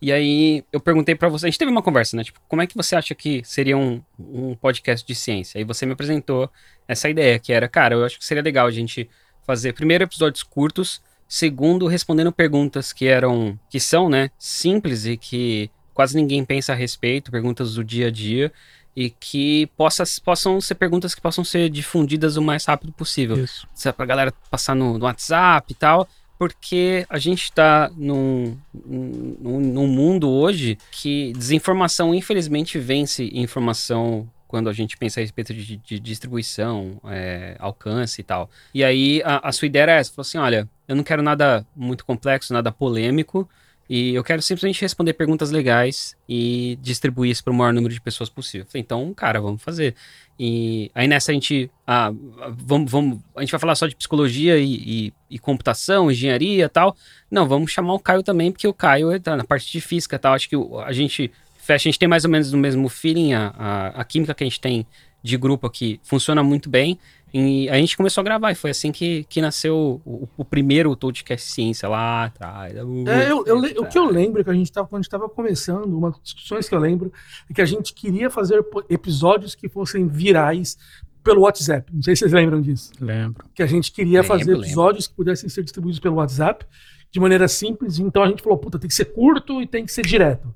E 0.00 0.12
aí 0.12 0.62
eu 0.72 0.78
perguntei 0.78 1.16
para 1.16 1.28
você, 1.28 1.46
a 1.46 1.50
gente 1.50 1.58
teve 1.58 1.72
uma 1.72 1.82
conversa, 1.82 2.16
né? 2.16 2.22
Tipo, 2.22 2.38
como 2.46 2.62
é 2.62 2.68
que 2.68 2.76
você 2.76 2.94
acha 2.94 3.16
que 3.16 3.42
seria 3.44 3.76
um, 3.76 4.00
um 4.16 4.54
podcast 4.54 5.04
de 5.04 5.14
ciência? 5.14 5.58
Aí 5.58 5.64
você 5.64 5.84
me 5.84 5.92
apresentou 5.92 6.48
essa 6.86 7.08
ideia, 7.08 7.36
que 7.40 7.52
era, 7.52 7.68
cara, 7.68 7.96
eu 7.96 8.04
acho 8.04 8.16
que 8.16 8.24
seria 8.24 8.42
legal 8.42 8.68
a 8.68 8.70
gente 8.70 9.10
fazer 9.46 9.72
primeiro 9.72 10.04
episódios 10.04 10.42
curtos, 10.42 11.00
segundo 11.28 11.86
respondendo 11.86 12.32
perguntas 12.32 12.92
que 12.92 13.06
eram, 13.06 13.58
que 13.68 13.80
são, 13.80 14.08
né, 14.08 14.30
simples 14.38 15.06
e 15.06 15.16
que 15.16 15.70
quase 15.92 16.16
ninguém 16.16 16.44
pensa 16.44 16.72
a 16.72 16.76
respeito, 16.76 17.30
perguntas 17.30 17.74
do 17.74 17.84
dia 17.84 18.08
a 18.08 18.10
dia, 18.10 18.52
e 18.96 19.10
que 19.10 19.66
possa, 19.76 20.04
possam 20.24 20.60
ser 20.60 20.74
perguntas 20.76 21.14
que 21.14 21.20
possam 21.20 21.44
ser 21.44 21.68
difundidas 21.68 22.36
o 22.36 22.42
mais 22.42 22.64
rápido 22.64 22.92
possível. 22.92 23.36
Isso. 23.42 23.66
Pra 23.96 24.06
galera 24.06 24.32
passar 24.50 24.74
no, 24.74 24.98
no 24.98 25.04
WhatsApp 25.04 25.72
e 25.72 25.74
tal, 25.74 26.08
porque 26.38 27.06
a 27.08 27.18
gente 27.18 27.44
está 27.44 27.90
num, 27.96 28.56
num, 28.72 29.60
num, 29.60 29.86
mundo 29.86 30.28
hoje 30.28 30.78
que 30.90 31.32
desinformação, 31.32 32.14
infelizmente, 32.14 32.78
vence 32.78 33.30
informação 33.32 34.28
quando 34.54 34.70
a 34.70 34.72
gente 34.72 34.96
pensa 34.96 35.18
a 35.18 35.22
respeito 35.22 35.52
de, 35.52 35.76
de 35.78 35.98
distribuição, 35.98 37.00
é, 37.06 37.56
alcance 37.58 38.20
e 38.20 38.22
tal. 38.22 38.48
E 38.72 38.84
aí 38.84 39.20
a, 39.24 39.48
a, 39.48 39.50
sua 39.50 39.66
ideia 39.66 39.82
era 39.82 39.92
essa, 39.94 40.12
falou 40.12 40.22
assim, 40.22 40.38
olha, 40.38 40.68
eu 40.86 40.94
não 40.94 41.02
quero 41.02 41.24
nada 41.24 41.66
muito 41.74 42.04
complexo, 42.04 42.52
nada 42.52 42.70
polêmico. 42.70 43.50
E 43.90 44.14
eu 44.14 44.22
quero 44.22 44.40
simplesmente 44.40 44.80
responder 44.80 45.12
perguntas 45.14 45.50
legais 45.50 46.16
e 46.28 46.78
distribuir 46.80 47.32
isso 47.32 47.42
para 47.42 47.52
o 47.52 47.56
maior 47.56 47.72
número 47.72 47.92
de 47.92 48.00
pessoas 48.00 48.30
possível. 48.30 48.64
Falei, 48.64 48.82
então, 48.82 49.12
cara, 49.12 49.40
vamos 49.40 49.60
fazer. 49.60 49.96
E 50.38 50.88
aí 50.94 51.08
nessa 51.08 51.32
a 51.32 51.34
gente, 51.34 51.68
ah, 51.84 52.12
vamos, 52.50 52.88
vamos, 52.88 53.18
a 53.34 53.40
gente 53.40 53.50
vai 53.50 53.60
falar 53.60 53.74
só 53.74 53.88
de 53.88 53.96
psicologia 53.96 54.56
e, 54.56 54.74
e, 55.08 55.12
e 55.30 55.38
computação, 55.40 56.12
engenharia 56.12 56.64
e 56.64 56.68
tal. 56.68 56.96
Não, 57.28 57.48
vamos 57.48 57.72
chamar 57.72 57.94
o 57.94 57.98
Caio 57.98 58.22
também, 58.22 58.52
porque 58.52 58.68
o 58.68 58.72
Caio 58.72 59.12
está 59.12 59.36
na 59.36 59.42
parte 59.42 59.70
de 59.72 59.80
física 59.80 60.14
e 60.14 60.18
tal. 60.20 60.32
Acho 60.32 60.48
que 60.48 60.56
a 60.86 60.92
gente 60.92 61.32
fecha, 61.64 61.88
a 61.88 61.90
gente 61.90 61.98
tem 61.98 62.08
mais 62.08 62.24
ou 62.24 62.30
menos 62.30 62.52
o 62.52 62.58
mesmo 62.58 62.88
feeling, 62.88 63.32
a, 63.32 63.54
a, 63.56 63.86
a 63.88 64.04
química 64.04 64.34
que 64.34 64.44
a 64.44 64.46
gente 64.46 64.60
tem 64.60 64.86
de 65.22 65.36
grupo 65.38 65.66
aqui 65.66 65.98
funciona 66.02 66.42
muito 66.42 66.68
bem. 66.68 66.98
E 67.32 67.68
a 67.68 67.74
gente 67.74 67.96
começou 67.96 68.20
a 68.20 68.24
gravar, 68.24 68.52
e 68.52 68.54
foi 68.54 68.70
assim 68.70 68.92
que, 68.92 69.24
que 69.24 69.40
nasceu 69.40 70.00
o, 70.04 70.28
o 70.36 70.44
primeiro 70.44 70.96
podcast 70.96 71.50
Ciência 71.50 71.88
lá 71.88 72.26
atrás. 72.26 72.72
É, 72.76 73.28
eu, 73.28 73.44
eu, 73.44 73.58
o 73.82 73.88
que 73.88 73.98
eu 73.98 74.04
lembro 74.04 74.40
é 74.40 74.44
que 74.44 74.50
a 74.50 74.54
gente 74.54 74.66
estava, 74.66 74.86
quando 74.86 75.00
a 75.00 75.02
gente 75.02 75.08
estava 75.08 75.28
começando, 75.28 75.98
uma 75.98 76.10
das 76.12 76.20
discussões 76.22 76.68
que 76.68 76.74
eu 76.76 76.78
lembro 76.78 77.12
é 77.50 77.52
que 77.52 77.60
a 77.60 77.64
gente 77.64 77.92
queria 77.92 78.30
fazer 78.30 78.64
episódios 78.88 79.56
que 79.56 79.68
fossem 79.68 80.06
virais 80.06 80.78
pelo 81.24 81.40
WhatsApp. 81.40 81.92
Não 81.92 82.02
sei 82.02 82.14
se 82.14 82.20
vocês 82.20 82.32
lembram 82.32 82.60
disso. 82.60 82.92
Lembro. 83.00 83.44
Que 83.52 83.64
a 83.64 83.66
gente 83.66 83.90
queria 83.90 84.20
lembro, 84.20 84.38
fazer 84.38 84.52
episódios 84.52 85.06
lembro. 85.06 85.10
que 85.10 85.16
pudessem 85.16 85.48
ser 85.48 85.64
distribuídos 85.64 85.98
pelo 85.98 86.16
WhatsApp 86.16 86.64
de 87.10 87.18
maneira 87.18 87.48
simples. 87.48 87.98
Então 87.98 88.22
a 88.22 88.28
gente 88.28 88.44
falou, 88.44 88.58
puta, 88.58 88.78
tem 88.78 88.86
que 88.86 88.94
ser 88.94 89.06
curto 89.06 89.60
e 89.60 89.66
tem 89.66 89.84
que 89.84 89.90
ser 89.90 90.06
direto. 90.06 90.54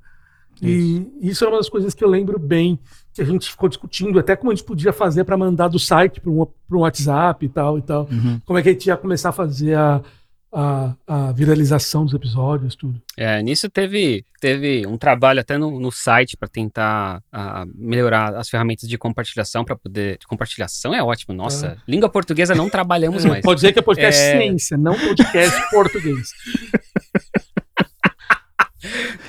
Isso. 0.66 1.10
E 1.20 1.28
isso 1.28 1.44
é 1.44 1.48
uma 1.48 1.58
das 1.58 1.68
coisas 1.68 1.94
que 1.94 2.02
eu 2.02 2.08
lembro 2.08 2.38
bem 2.38 2.78
que 3.12 3.22
a 3.22 3.24
gente 3.24 3.50
ficou 3.50 3.68
discutindo 3.68 4.18
até 4.18 4.36
como 4.36 4.52
a 4.52 4.54
gente 4.54 4.64
podia 4.64 4.92
fazer 4.92 5.24
para 5.24 5.36
mandar 5.36 5.68
do 5.68 5.78
site 5.78 6.20
para 6.20 6.30
um, 6.30 6.42
um 6.42 6.78
WhatsApp 6.78 7.44
e 7.44 7.48
tal 7.48 7.78
e 7.78 7.82
tal. 7.82 8.08
Uhum. 8.10 8.40
Como 8.44 8.58
é 8.58 8.62
que 8.62 8.68
a 8.68 8.72
gente 8.72 8.86
ia 8.86 8.96
começar 8.96 9.30
a 9.30 9.32
fazer 9.32 9.74
a, 9.74 10.00
a, 10.52 10.94
a, 11.06 11.32
viralização 11.32 12.04
dos 12.04 12.14
episódios, 12.14 12.74
tudo. 12.74 13.00
É, 13.16 13.42
nisso 13.42 13.68
teve, 13.68 14.24
teve 14.40 14.86
um 14.86 14.96
trabalho 14.96 15.40
até 15.40 15.58
no, 15.58 15.78
no 15.78 15.90
site 15.92 16.36
para 16.36 16.48
tentar 16.48 17.18
uh, 17.32 17.70
melhorar 17.74 18.34
as 18.34 18.48
ferramentas 18.48 18.88
de 18.88 18.96
compartilhação 18.96 19.64
para 19.64 19.76
poder. 19.76 20.18
De 20.18 20.26
compartilhação 20.26 20.94
é 20.94 21.02
ótimo, 21.02 21.34
nossa. 21.34 21.66
É. 21.66 21.76
Língua 21.86 22.08
portuguesa 22.08 22.54
não 22.54 22.70
trabalhamos 22.70 23.24
mais. 23.26 23.42
Pode 23.42 23.56
dizer 23.56 23.72
que 23.72 23.78
é 23.78 23.82
podcast 23.82 24.20
é... 24.20 24.38
ciência, 24.38 24.78
não 24.78 24.98
podcast 24.98 25.70
português. 25.70 26.30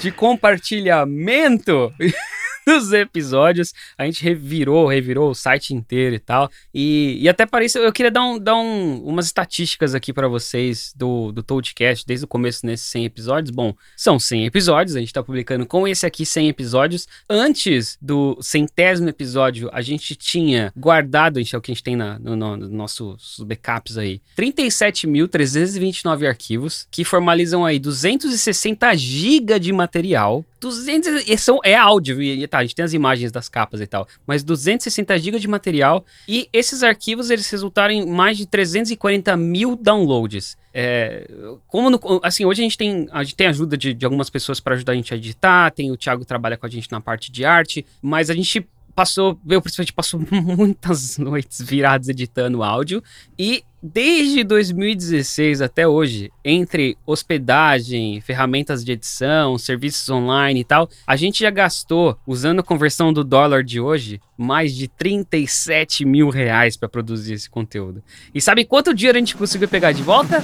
de 0.01 0.11
compartilhamento 0.11 1.93
dos 2.69 2.93
episódios. 2.93 3.73
A 3.97 4.05
gente 4.05 4.23
revirou, 4.23 4.87
revirou 4.87 5.31
o 5.31 5.35
site 5.35 5.73
inteiro 5.73 6.15
e 6.15 6.19
tal. 6.19 6.49
E, 6.73 7.17
e 7.21 7.29
até 7.29 7.45
para 7.45 7.65
isso, 7.65 7.77
eu 7.79 7.91
queria 7.91 8.11
dar, 8.11 8.23
um, 8.23 8.37
dar 8.37 8.55
um, 8.55 9.03
umas 9.03 9.25
estatísticas 9.25 9.95
aqui 9.95 10.13
para 10.13 10.27
vocês 10.27 10.93
do, 10.95 11.31
do 11.31 11.41
Toadcast, 11.41 12.05
desde 12.05 12.25
o 12.25 12.27
começo 12.27 12.65
nesses 12.65 12.87
100 12.87 13.05
episódios. 13.05 13.55
Bom, 13.55 13.73
são 13.95 14.19
100 14.19 14.45
episódios, 14.45 14.95
a 14.95 14.99
gente 14.99 15.13
tá 15.13 15.23
publicando 15.23 15.65
com 15.65 15.87
esse 15.87 16.05
aqui 16.05 16.25
100 16.25 16.49
episódios. 16.49 17.07
Antes 17.29 17.97
do 18.01 18.37
centésimo 18.41 19.09
episódio, 19.09 19.69
a 19.73 19.81
gente 19.81 20.15
tinha 20.15 20.71
guardado, 20.75 21.37
a 21.37 21.41
gente 21.41 21.55
é 21.55 21.57
o 21.57 21.61
que 21.61 21.71
a 21.71 21.73
gente 21.73 21.83
tem 21.83 21.95
na, 21.95 22.19
no, 22.19 22.35
no, 22.35 22.57
no 22.57 22.89
nossos 22.89 23.39
backups 23.45 23.97
aí, 23.97 24.21
37.329 24.37 26.27
arquivos, 26.27 26.87
que 26.89 27.03
formalizam 27.03 27.65
aí 27.65 27.79
260 27.79 28.95
GB 28.95 29.59
de 29.59 29.71
material. 29.71 30.45
200, 30.59 31.41
são, 31.41 31.59
é 31.63 31.75
áudio, 31.75 32.21
e, 32.21 32.47
tá, 32.47 32.59
a 32.59 32.61
gente 32.63 32.75
tem 32.75 32.85
as 32.85 32.93
imagens 32.93 33.31
das 33.31 33.47
capas 33.47 33.81
e 33.81 33.87
tal, 33.87 34.07
mas 34.27 34.43
260 34.43 35.17
GB 35.17 35.39
de 35.39 35.47
material 35.47 36.05
e 36.27 36.49
esses 36.51 36.83
arquivos 36.83 37.29
eles 37.29 37.49
resultaram 37.49 37.93
em 37.93 38.05
mais 38.05 38.37
de 38.37 38.45
340 38.45 39.35
mil 39.37 39.75
downloads. 39.75 40.57
É, 40.73 41.27
como 41.67 41.89
no, 41.89 41.99
assim, 42.23 42.45
hoje 42.45 42.61
a 42.61 42.63
gente 42.63 42.77
tem, 42.77 43.07
a 43.11 43.23
gente 43.23 43.35
tem 43.35 43.47
ajuda 43.47 43.75
de, 43.75 43.93
de 43.93 44.05
algumas 44.05 44.29
pessoas 44.29 44.59
para 44.59 44.75
ajudar 44.75 44.93
a 44.93 44.95
gente 44.95 45.13
a 45.13 45.17
editar, 45.17 45.71
tem 45.71 45.91
o 45.91 45.97
Thiago 45.97 46.23
trabalha 46.25 46.57
com 46.57 46.65
a 46.65 46.69
gente 46.69 46.91
na 46.91 47.01
parte 47.01 47.31
de 47.31 47.43
arte, 47.43 47.85
mas 48.01 48.29
a 48.29 48.33
gente 48.33 48.67
passou, 48.95 49.39
eu 49.47 49.61
principalmente 49.61 49.93
passou 49.93 50.21
muitas 50.31 51.17
noites 51.17 51.61
viradas 51.61 52.09
editando 52.09 52.63
áudio 52.63 53.03
e 53.37 53.63
desde 53.81 54.43
2016 54.43 55.61
até 55.61 55.87
hoje, 55.87 56.31
entre 56.43 56.97
hospedagem, 57.05 58.19
ferramentas 58.21 58.83
de 58.83 58.91
edição, 58.91 59.57
serviços 59.57 60.09
online 60.09 60.59
e 60.59 60.63
tal, 60.63 60.89
a 61.07 61.15
gente 61.15 61.39
já 61.41 61.49
gastou, 61.49 62.17
usando 62.27 62.59
a 62.59 62.63
conversão 62.63 63.13
do 63.13 63.23
dólar 63.23 63.63
de 63.63 63.79
hoje, 63.79 64.19
mais 64.37 64.75
de 64.75 64.87
37 64.87 66.03
mil 66.05 66.29
reais 66.29 66.75
para 66.75 66.89
produzir 66.89 67.33
esse 67.33 67.49
conteúdo. 67.49 68.03
E 68.33 68.41
sabe 68.41 68.65
quanto 68.65 68.93
dinheiro 68.93 69.17
a 69.17 69.19
gente 69.21 69.35
conseguiu 69.35 69.67
pegar 69.67 69.91
de 69.91 70.03
volta? 70.03 70.43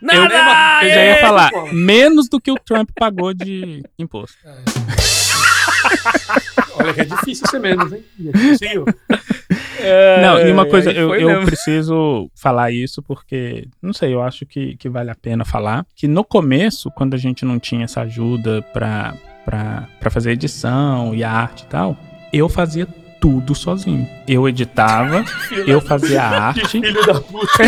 Nada! 0.00 0.82
Eu, 0.82 0.88
eu 0.88 0.94
já 0.94 1.04
ia 1.04 1.20
falar, 1.20 1.50
menos 1.72 2.28
do 2.28 2.40
que 2.40 2.52
o 2.52 2.56
Trump 2.56 2.90
pagou 2.94 3.32
de 3.32 3.82
imposto. 3.98 4.36
É. 6.06 6.82
Olha 6.82 6.94
que 6.94 7.00
é 7.00 7.04
difícil 7.04 7.46
ser 7.48 7.58
menos, 7.58 7.92
hein? 7.92 8.04
É, 9.80 10.20
não, 10.22 10.40
e 10.40 10.52
uma 10.52 10.66
coisa, 10.66 10.92
eu, 10.92 11.14
eu 11.14 11.44
preciso 11.44 12.30
falar 12.34 12.70
isso 12.70 13.02
porque, 13.02 13.68
não 13.80 13.92
sei, 13.92 14.14
eu 14.14 14.22
acho 14.22 14.44
que, 14.44 14.76
que 14.76 14.88
vale 14.88 15.10
a 15.10 15.14
pena 15.14 15.44
falar. 15.44 15.86
Que 15.94 16.06
no 16.06 16.22
começo, 16.24 16.90
quando 16.90 17.14
a 17.14 17.18
gente 17.18 17.44
não 17.44 17.58
tinha 17.58 17.84
essa 17.84 18.02
ajuda 18.02 18.62
pra, 18.72 19.14
pra, 19.44 19.88
pra 19.98 20.10
fazer 20.10 20.32
edição 20.32 21.14
e 21.14 21.24
arte 21.24 21.62
e 21.62 21.66
tal, 21.66 21.96
eu 22.32 22.48
fazia 22.48 22.86
tudo 23.20 23.54
sozinho. 23.54 24.08
Eu 24.28 24.48
editava, 24.48 25.24
eu 25.66 25.80
fazia 25.80 26.22
arte. 26.22 26.68
Filho 26.68 27.06
da 27.06 27.20
puta. 27.20 27.64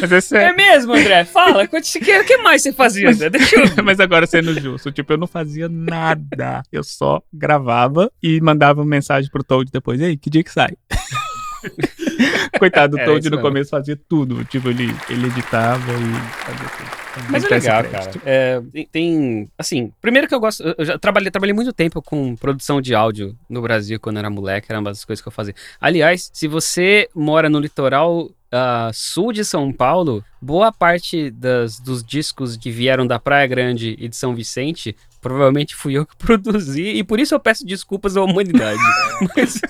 Mas 0.00 0.32
é... 0.32 0.44
é 0.44 0.52
mesmo, 0.52 0.94
André? 0.94 1.24
Fala, 1.24 1.64
o 1.64 1.68
que, 1.68 2.24
que 2.24 2.36
mais 2.38 2.62
você 2.62 2.72
fazia, 2.72 3.10
André? 3.10 3.30
Deixa 3.30 3.56
eu... 3.56 3.68
Mas 3.84 4.00
agora 4.00 4.26
sendo 4.26 4.58
justo, 4.58 4.92
tipo, 4.92 5.12
eu 5.12 5.18
não 5.18 5.26
fazia 5.26 5.68
nada. 5.68 6.62
Eu 6.72 6.84
só 6.84 7.22
gravava 7.32 8.10
e 8.22 8.40
mandava 8.40 8.80
uma 8.80 8.86
mensagem 8.86 9.30
pro 9.30 9.44
Toad 9.44 9.70
depois. 9.72 10.00
Ei, 10.00 10.16
que 10.16 10.30
dia 10.30 10.44
que 10.44 10.52
sai? 10.52 10.76
Coitado, 12.58 12.96
o 12.96 13.04
Toad 13.04 13.30
no 13.30 13.40
começo 13.40 13.70
fazia 13.70 13.98
tudo. 14.08 14.44
Tipo, 14.44 14.68
ele, 14.68 14.94
ele 15.08 15.26
editava 15.26 15.92
e 15.92 16.44
fazia 16.44 16.68
tudo. 16.76 16.98
Mas 17.30 17.44
é 17.44 17.48
legal, 17.48 17.84
cara. 17.84 18.10
É, 18.24 18.62
tem, 18.92 19.50
assim, 19.58 19.92
primeiro 20.00 20.28
que 20.28 20.34
eu 20.34 20.40
gosto, 20.40 20.62
eu 20.76 20.84
já 20.84 20.98
trabalhei, 20.98 21.30
trabalhei 21.30 21.54
muito 21.54 21.72
tempo 21.72 22.00
com 22.00 22.36
produção 22.36 22.80
de 22.80 22.94
áudio 22.94 23.36
no 23.48 23.60
Brasil 23.60 23.98
quando 23.98 24.18
era 24.18 24.30
moleque, 24.30 24.66
era 24.70 24.78
uma 24.78 24.90
das 24.90 25.04
coisas 25.04 25.20
que 25.20 25.28
eu 25.28 25.32
fazia. 25.32 25.54
Aliás, 25.80 26.30
se 26.32 26.46
você 26.46 27.08
mora 27.14 27.50
no 27.50 27.58
litoral 27.58 28.30
uh, 28.52 28.92
sul 28.92 29.32
de 29.32 29.44
São 29.44 29.72
Paulo, 29.72 30.24
boa 30.40 30.72
parte 30.72 31.30
das, 31.30 31.78
dos 31.78 32.02
discos 32.02 32.56
que 32.56 32.70
vieram 32.70 33.06
da 33.06 33.18
Praia 33.18 33.46
Grande 33.46 33.96
e 33.98 34.08
de 34.08 34.16
São 34.16 34.34
Vicente, 34.34 34.96
provavelmente 35.20 35.74
fui 35.74 35.94
eu 35.94 36.06
que 36.06 36.16
produzi, 36.18 36.82
e 36.82 37.04
por 37.04 37.20
isso 37.20 37.34
eu 37.34 37.40
peço 37.40 37.66
desculpas 37.66 38.16
à 38.16 38.22
humanidade. 38.22 38.80
Mas, 39.36 39.60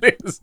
beleza. 0.00 0.40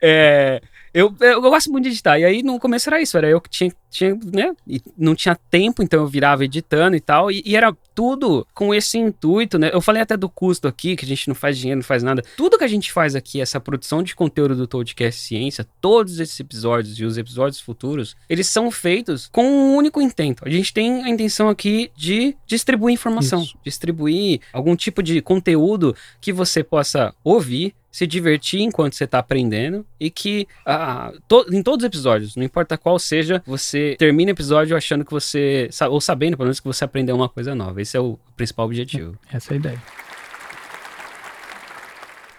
É, 0.00 0.60
eu, 0.92 1.14
eu, 1.20 1.40
gosto 1.42 1.70
muito 1.70 1.84
de 1.84 1.90
editar. 1.90 2.18
E 2.18 2.24
aí 2.24 2.42
no 2.42 2.58
começo 2.58 2.88
era 2.88 3.00
isso, 3.00 3.16
era 3.18 3.28
eu 3.28 3.40
que 3.40 3.50
tinha, 3.50 3.72
tinha 3.96 4.18
né? 4.32 4.54
E 4.68 4.80
não 4.96 5.14
tinha 5.14 5.34
tempo, 5.50 5.82
então 5.82 6.00
eu 6.00 6.06
virava 6.06 6.44
editando 6.44 6.96
e 6.96 7.00
tal. 7.00 7.30
E, 7.30 7.42
e, 7.44 7.56
era 7.56 7.74
tudo 7.94 8.46
com 8.54 8.74
esse 8.74 8.98
intuito, 8.98 9.58
né? 9.58 9.70
Eu 9.72 9.80
falei 9.80 10.02
até 10.02 10.16
do 10.16 10.28
custo 10.28 10.68
aqui, 10.68 10.94
que 10.94 11.04
a 11.04 11.08
gente 11.08 11.28
não 11.28 11.34
faz 11.34 11.56
dinheiro, 11.56 11.78
não 11.78 11.84
faz 11.84 12.02
nada. 12.02 12.22
Tudo 12.36 12.58
que 12.58 12.64
a 12.64 12.68
gente 12.68 12.92
faz 12.92 13.14
aqui, 13.14 13.40
essa 13.40 13.58
produção 13.58 14.02
de 14.02 14.14
conteúdo 14.14 14.54
do 14.54 14.66
Toadcast 14.66 15.22
Ciência, 15.22 15.66
todos 15.80 16.20
esses 16.20 16.38
episódios 16.38 16.98
e 16.98 17.04
os 17.04 17.16
episódios 17.16 17.60
futuros, 17.60 18.14
eles 18.28 18.46
são 18.46 18.70
feitos 18.70 19.28
com 19.32 19.44
um 19.44 19.76
único 19.76 20.00
intento. 20.00 20.42
A 20.44 20.50
gente 20.50 20.72
tem 20.74 21.02
a 21.02 21.08
intenção 21.08 21.48
aqui 21.48 21.90
de 21.96 22.36
distribuir 22.46 22.92
informação, 22.92 23.42
isso. 23.42 23.58
distribuir 23.64 24.40
algum 24.52 24.76
tipo 24.76 25.02
de 25.02 25.22
conteúdo 25.22 25.96
que 26.20 26.32
você 26.32 26.62
possa 26.62 27.14
ouvir 27.24 27.74
se 27.96 28.06
divertir 28.06 28.60
enquanto 28.60 28.92
você 28.92 29.04
está 29.04 29.18
aprendendo 29.18 29.86
e 29.98 30.10
que 30.10 30.46
ah, 30.66 31.14
to, 31.26 31.46
em 31.50 31.62
todos 31.62 31.82
os 31.82 31.86
episódios, 31.86 32.36
não 32.36 32.44
importa 32.44 32.76
qual 32.76 32.98
seja, 32.98 33.42
você 33.46 33.85
termina 33.96 34.30
o 34.30 34.34
episódio 34.34 34.76
achando 34.76 35.04
que 35.04 35.10
você, 35.10 35.68
ou 35.88 36.00
sabendo 36.00 36.36
pelo 36.36 36.46
menos 36.46 36.58
que 36.58 36.66
você 36.66 36.84
aprendeu 36.84 37.14
uma 37.14 37.28
coisa 37.28 37.54
nova. 37.54 37.80
Esse 37.80 37.96
é 37.96 38.00
o 38.00 38.18
principal 38.36 38.66
objetivo. 38.66 39.16
Essa 39.32 39.52
é 39.52 39.54
a 39.54 39.56
ideia. 39.56 39.82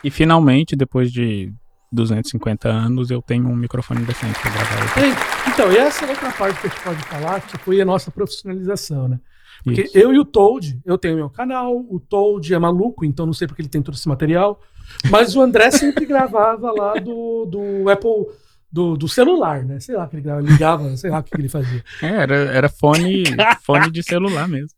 E 0.04 0.12
finalmente, 0.12 0.76
depois 0.76 1.12
de 1.12 1.52
250 1.92 2.68
anos, 2.68 3.10
eu 3.10 3.22
tenho 3.22 3.48
um 3.48 3.56
microfone 3.56 4.04
decente 4.06 4.40
para 4.40 4.52
gravar. 4.52 5.48
Então, 5.54 5.72
e 5.72 5.78
essa 5.78 6.06
é 6.06 6.10
outra 6.10 6.32
parte 6.32 6.62
que 6.62 6.68
a 6.68 6.70
gente 6.70 6.82
pode 6.82 7.04
falar, 7.04 7.42
que 7.42 7.58
foi 7.58 7.82
a 7.82 7.86
nossa 7.86 8.12
profissionalização, 8.12 9.08
né? 9.08 9.20
Porque 9.64 9.82
Isso. 9.82 9.98
eu 9.98 10.14
e 10.14 10.20
o 10.20 10.26
Toad, 10.26 10.80
eu 10.86 10.98
tenho 10.98 11.16
meu 11.16 11.30
canal, 11.30 11.76
o 11.76 12.00
Toad 12.00 12.54
é 12.54 12.60
maluco, 12.60 13.04
então 13.04 13.26
não 13.26 13.34
sei 13.34 13.48
porque 13.48 13.62
ele 13.62 13.70
tem 13.70 13.82
todo 13.82 13.96
esse 13.96 14.08
material. 14.08 14.62
Mas 15.10 15.36
o 15.36 15.42
André 15.42 15.72
sempre 15.72 16.06
gravava 16.06 16.72
lá 16.72 16.94
do, 16.96 17.46
do 17.46 17.90
Apple. 17.90 18.28
Do, 18.70 18.98
do, 18.98 19.08
celular, 19.08 19.64
né? 19.64 19.80
Sei 19.80 19.96
lá 19.96 20.06
que 20.08 20.18
ele 20.18 20.42
ligava, 20.42 20.96
sei 20.98 21.10
lá 21.10 21.20
o 21.20 21.24
que 21.24 21.36
ele 21.38 21.48
fazia. 21.48 21.84
É, 22.02 22.08
era, 22.08 22.36
era 22.36 22.70
fone, 22.70 23.24
fone 23.64 23.90
de 23.90 24.04
celular 24.04 24.48
mesmo. 24.48 24.78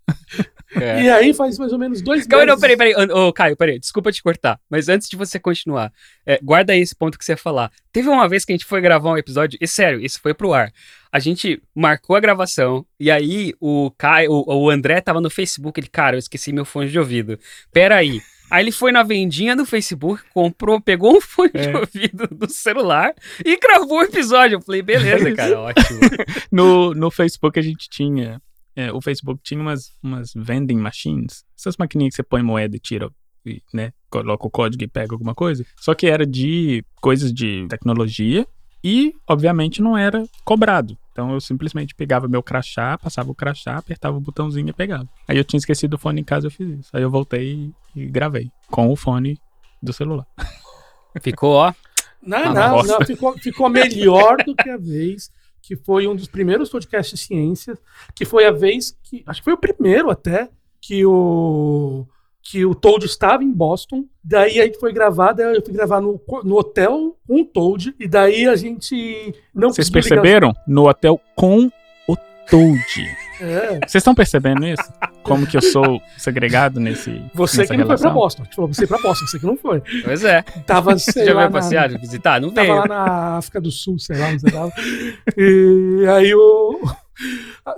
É. 0.81 1.03
E 1.03 1.09
aí 1.09 1.33
faz 1.33 1.57
mais 1.57 1.71
ou 1.71 1.79
menos 1.79 2.01
dois 2.01 2.25
Calma, 2.25 2.45
meses. 2.45 2.55
Não, 2.55 2.61
peraí, 2.61 2.77
peraí. 2.77 3.09
Ô, 3.09 3.27
oh, 3.27 3.33
Caio, 3.33 3.55
peraí. 3.55 3.79
Desculpa 3.79 4.11
te 4.11 4.21
cortar. 4.21 4.59
Mas 4.69 4.89
antes 4.89 5.09
de 5.09 5.15
você 5.15 5.39
continuar, 5.39 5.91
é, 6.25 6.39
guarda 6.41 6.73
aí 6.73 6.79
esse 6.79 6.95
ponto 6.95 7.17
que 7.17 7.25
você 7.25 7.33
ia 7.33 7.37
falar. 7.37 7.71
Teve 7.91 8.09
uma 8.09 8.27
vez 8.27 8.45
que 8.45 8.51
a 8.51 8.55
gente 8.55 8.65
foi 8.65 8.81
gravar 8.81 9.11
um 9.11 9.17
episódio, 9.17 9.57
e 9.61 9.67
sério, 9.67 9.99
isso 9.99 10.19
foi 10.21 10.33
pro 10.33 10.53
ar. 10.53 10.71
A 11.11 11.19
gente 11.19 11.61
marcou 11.73 12.15
a 12.15 12.19
gravação, 12.19 12.85
e 12.99 13.09
aí 13.09 13.53
o 13.59 13.91
Caio, 13.97 14.31
o, 14.31 14.65
o 14.65 14.69
André 14.69 15.01
tava 15.01 15.19
no 15.19 15.29
Facebook, 15.29 15.79
ele, 15.79 15.87
cara, 15.87 16.15
eu 16.15 16.19
esqueci 16.19 16.53
meu 16.53 16.65
fone 16.65 16.89
de 16.89 16.99
ouvido. 16.99 17.39
Pera 17.71 17.95
aí. 17.95 18.21
Aí 18.49 18.63
ele 18.63 18.71
foi 18.71 18.91
na 18.91 19.03
vendinha 19.03 19.55
do 19.55 19.65
Facebook, 19.65 20.23
comprou, 20.33 20.81
pegou 20.81 21.15
um 21.15 21.21
fone 21.21 21.51
é. 21.53 21.67
de 21.67 21.77
ouvido 21.77 22.27
do 22.31 22.49
celular 22.49 23.13
e 23.45 23.57
gravou 23.57 23.99
o 23.99 24.03
episódio. 24.03 24.55
Eu 24.55 24.61
falei, 24.61 24.81
beleza, 24.81 25.31
cara, 25.35 25.59
ótimo. 25.59 25.99
no, 26.51 26.93
no 26.93 27.11
Facebook 27.11 27.59
a 27.59 27.63
gente 27.63 27.87
tinha. 27.89 28.41
É, 28.79 28.93
o 28.93 29.01
Facebook 29.01 29.41
tinha 29.43 29.59
umas, 29.59 29.91
umas 30.01 30.31
vending 30.33 30.77
machines, 30.77 31.43
essas 31.57 31.75
maquininhas 31.75 32.13
que 32.13 32.15
você 32.15 32.23
põe 32.23 32.41
moeda 32.41 32.77
e 32.77 32.79
tira, 32.79 33.09
e, 33.45 33.61
né? 33.73 33.91
Coloca 34.09 34.47
o 34.47 34.49
código 34.49 34.81
e 34.81 34.87
pega 34.87 35.13
alguma 35.13 35.35
coisa. 35.35 35.65
Só 35.75 35.93
que 35.93 36.07
era 36.07 36.25
de 36.25 36.81
coisas 37.01 37.33
de 37.33 37.67
tecnologia 37.67 38.47
e, 38.81 39.13
obviamente, 39.27 39.81
não 39.81 39.97
era 39.97 40.23
cobrado. 40.45 40.97
Então 41.11 41.33
eu 41.33 41.41
simplesmente 41.41 41.93
pegava 41.93 42.29
meu 42.29 42.41
crachá, 42.41 42.97
passava 42.97 43.29
o 43.29 43.35
crachá, 43.35 43.75
apertava 43.75 44.15
o 44.15 44.21
botãozinho 44.21 44.69
e 44.69 44.73
pegava. 44.73 45.09
Aí 45.27 45.37
eu 45.37 45.43
tinha 45.43 45.57
esquecido 45.57 45.95
o 45.95 45.99
fone 45.99 46.21
em 46.21 46.23
casa, 46.23 46.47
eu 46.47 46.51
fiz 46.51 46.79
isso. 46.79 46.89
Aí 46.93 47.03
eu 47.03 47.11
voltei 47.11 47.73
e 47.93 48.05
gravei 48.05 48.49
com 48.71 48.89
o 48.89 48.95
fone 48.95 49.37
do 49.83 49.91
celular. 49.91 50.25
Ficou, 51.21 51.55
ó. 51.55 51.73
Não, 52.21 52.53
não, 52.53 52.83
não, 52.83 53.05
ficou, 53.05 53.37
ficou 53.37 53.67
melhor 53.67 54.37
do 54.45 54.55
que 54.55 54.69
a 54.69 54.77
vez 54.77 55.29
que 55.61 55.75
foi 55.75 56.07
um 56.07 56.15
dos 56.15 56.27
primeiros 56.27 56.69
podcasts 56.69 57.19
de 57.19 57.25
ciências, 57.25 57.77
que 58.15 58.25
foi 58.25 58.45
a 58.45 58.51
vez 58.51 58.97
que, 59.03 59.23
acho 59.25 59.41
que 59.41 59.45
foi 59.45 59.53
o 59.53 59.57
primeiro 59.57 60.09
até, 60.09 60.49
que 60.81 61.05
o 61.05 62.05
que 62.41 62.65
o 62.65 62.73
Toad 62.73 63.05
estava 63.05 63.43
em 63.43 63.51
Boston. 63.51 64.05
Daí 64.23 64.59
a 64.59 64.65
gente 64.65 64.79
foi 64.79 64.91
gravar, 64.91 65.33
daí 65.33 65.55
eu 65.55 65.63
fui 65.63 65.73
gravar 65.73 66.01
no, 66.01 66.19
no 66.43 66.57
hotel 66.57 67.15
com 67.27 67.41
o 67.41 67.45
Toad. 67.45 67.93
E 67.99 68.07
daí 68.07 68.47
a 68.47 68.55
gente 68.55 69.35
não 69.53 69.69
Vocês 69.69 69.89
perceberam? 69.89 70.49
Ligar... 70.49 70.63
No 70.67 70.87
hotel 70.87 71.19
com 71.35 71.69
o 72.07 72.15
Toad. 72.49 73.17
É. 73.39 73.79
Vocês 73.85 73.95
estão 73.95 74.15
percebendo 74.15 74.65
isso? 74.65 74.81
Como 75.29 75.47
que 75.47 75.57
eu 75.57 75.61
sou 75.61 76.01
segregado 76.17 76.79
nesse. 76.79 77.21
Você 77.33 77.65
que 77.65 77.77
não 77.77 77.85
relação? 77.85 77.97
foi 77.97 78.11
pra 78.11 78.13
Boston. 78.13 78.41
A 78.41 78.45
gente 78.45 78.55
falou 78.55 78.73
você 78.73 78.87
pra 78.87 78.97
Boston, 78.97 79.25
você 79.27 79.39
que 79.39 79.45
não 79.45 79.57
foi. 79.57 79.81
Pois 80.03 80.23
é. 80.23 80.41
Tava, 80.65 80.97
você 80.97 81.25
já 81.25 81.33
veio 81.33 81.51
passear, 81.51 81.89
visitar? 81.97 82.41
Não 82.41 82.51
veio. 82.51 82.67
Tava 82.67 82.79
lá 82.79 82.87
na 82.87 83.37
África 83.37 83.61
do 83.61 83.71
Sul, 83.71 83.97
sei 83.99 84.17
lá, 84.17 84.31
não 84.31 84.39
sei 84.39 84.51
lá. 84.51 84.69
E 85.37 86.05
aí 86.07 86.33
o. 86.35 86.81